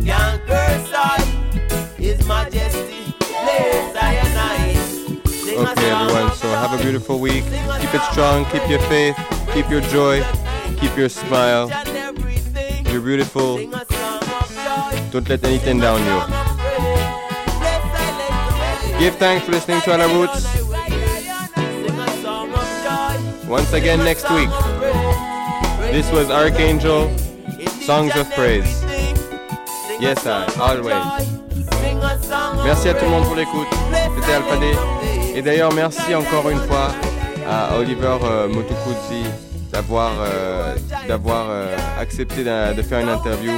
can't 0.05 0.43
curse 0.47 0.93
eye. 0.95 1.25
His 1.97 2.25
Majesty, 2.27 3.15
lay 3.47 3.93
Zion. 3.93 4.33
Sing 5.27 5.59
a 5.59 5.71
Okay, 5.71 5.91
everyone. 5.91 6.33
So 6.37 6.49
have 6.49 6.73
a 6.79 6.83
beautiful 6.83 7.19
week. 7.19 7.45
Keep 7.45 7.95
it 7.95 8.03
strong. 8.13 8.45
Keep 8.47 8.69
your 8.69 8.81
faith. 8.91 9.17
Keep 9.53 9.71
your 9.71 9.81
joy. 9.83 10.25
Keep 10.79 10.97
your 10.97 11.09
smile. 11.09 11.71
You're 12.91 13.01
beautiful. 13.01 13.59
Don't 15.17 15.31
let 15.31 15.45
anything 15.45 15.81
down 15.81 15.99
you. 16.05 16.21
Give 18.99 19.15
thanks 19.17 19.47
for 19.47 19.53
listening 19.53 19.81
to 19.81 19.95
Ala 19.95 20.09
Roots. 20.13 20.45
Once 23.49 23.73
again 23.73 24.01
next 24.05 24.29
week. 24.31 24.51
This 25.91 26.13
was 26.13 26.29
Archangel, 26.29 27.09
Songs 27.81 28.15
of 28.15 28.31
Praise. 28.33 28.85
Yes, 29.99 30.27
I, 30.27 30.45
always. 30.61 31.03
Merci 32.67 32.91
à 32.91 32.95
tout 32.95 33.07
le 33.07 33.11
monde 33.13 33.25
pour 33.25 33.37
l'écoute. 33.37 33.69
C'était 34.17 34.35
Alpha 34.35 34.59
D. 34.59 34.77
Et 35.35 35.41
d'ailleurs, 35.41 35.73
merci 35.73 36.15
encore 36.15 36.51
une 36.51 36.61
fois 36.69 36.91
à 37.49 37.75
Oliver 37.79 38.19
euh, 38.23 38.49
d'avoir 39.73 40.13
euh, 40.21 40.77
euh, 41.09 41.77
accepté 41.99 42.45
de 42.45 42.83
faire 42.83 43.01
une 43.01 43.09
interview. 43.09 43.55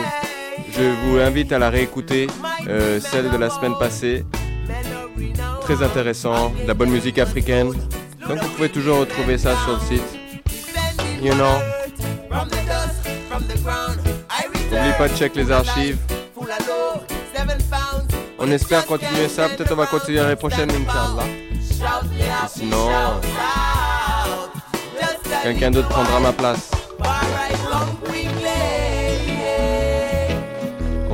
Je 0.79 0.85
vous 0.85 1.19
invite 1.19 1.51
à 1.53 1.59
la 1.59 1.71
réécouter, 1.71 2.29
euh, 2.69 3.01
celle 3.01 3.31
de 3.31 3.37
la 3.37 3.51
semaine 3.51 3.75
passée. 3.81 4.25
Très 5.63 5.83
intéressant, 5.83 6.51
de 6.51 6.69
la 6.69 6.75
bonne 6.75 6.91
musique 6.91 7.19
africaine. 7.19 7.73
Donc 8.29 8.39
vous 8.39 8.49
pouvez 8.51 8.69
toujours 8.69 9.01
retrouver 9.01 9.39
ça 9.39 9.57
sur 9.65 9.73
le 9.73 9.81
site. 9.81 10.05
You 11.21 11.35
know. 11.35 11.59
N'oublie 14.71 14.93
pas 14.97 15.09
de 15.09 15.17
check 15.17 15.35
les 15.35 15.51
archives. 15.51 15.99
On 18.39 18.49
espère 18.53 18.87
continuer 18.87 19.29
ça. 19.29 19.49
Peut-être 19.49 19.73
on 19.73 19.77
va 19.77 19.87
continuer 19.87 20.21
l'année 20.21 20.37
prochaine, 20.37 20.71
Inch'Allah. 20.71 21.25
Sinon, 22.49 22.89
quelqu'un 25.43 25.73
d'autre 25.73 25.89
prendra 25.89 26.21
ma 26.21 26.33
place. 26.33 26.71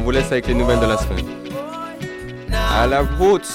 Vous 0.04 0.10
laisse 0.10 0.30
avec 0.30 0.46
les 0.46 0.54
nouvelles 0.54 0.80
de 0.80 0.86
la 0.86 0.98
semaine. 0.98 1.26
À 2.52 2.86
la 2.86 3.00
route. 3.18 3.48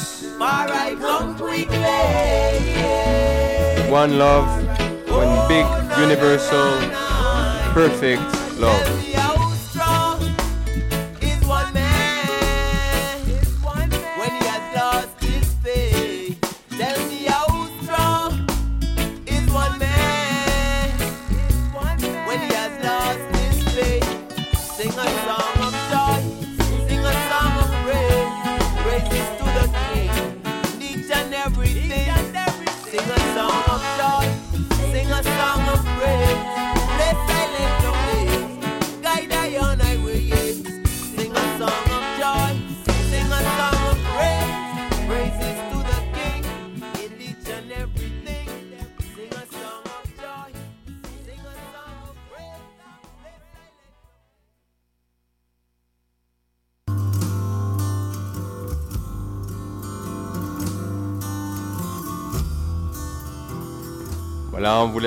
One 3.92 4.18
love, 4.18 4.48
one 5.12 5.48
big, 5.48 5.66
universal, 6.04 6.72
perfect 7.74 8.22
love. 8.60 9.09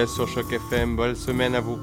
Sur 0.06 0.26
Choc 0.28 0.52
FM. 0.52 0.96
Bonne 0.96 1.14
semaine 1.14 1.54
à 1.54 1.60
vous. 1.60 1.78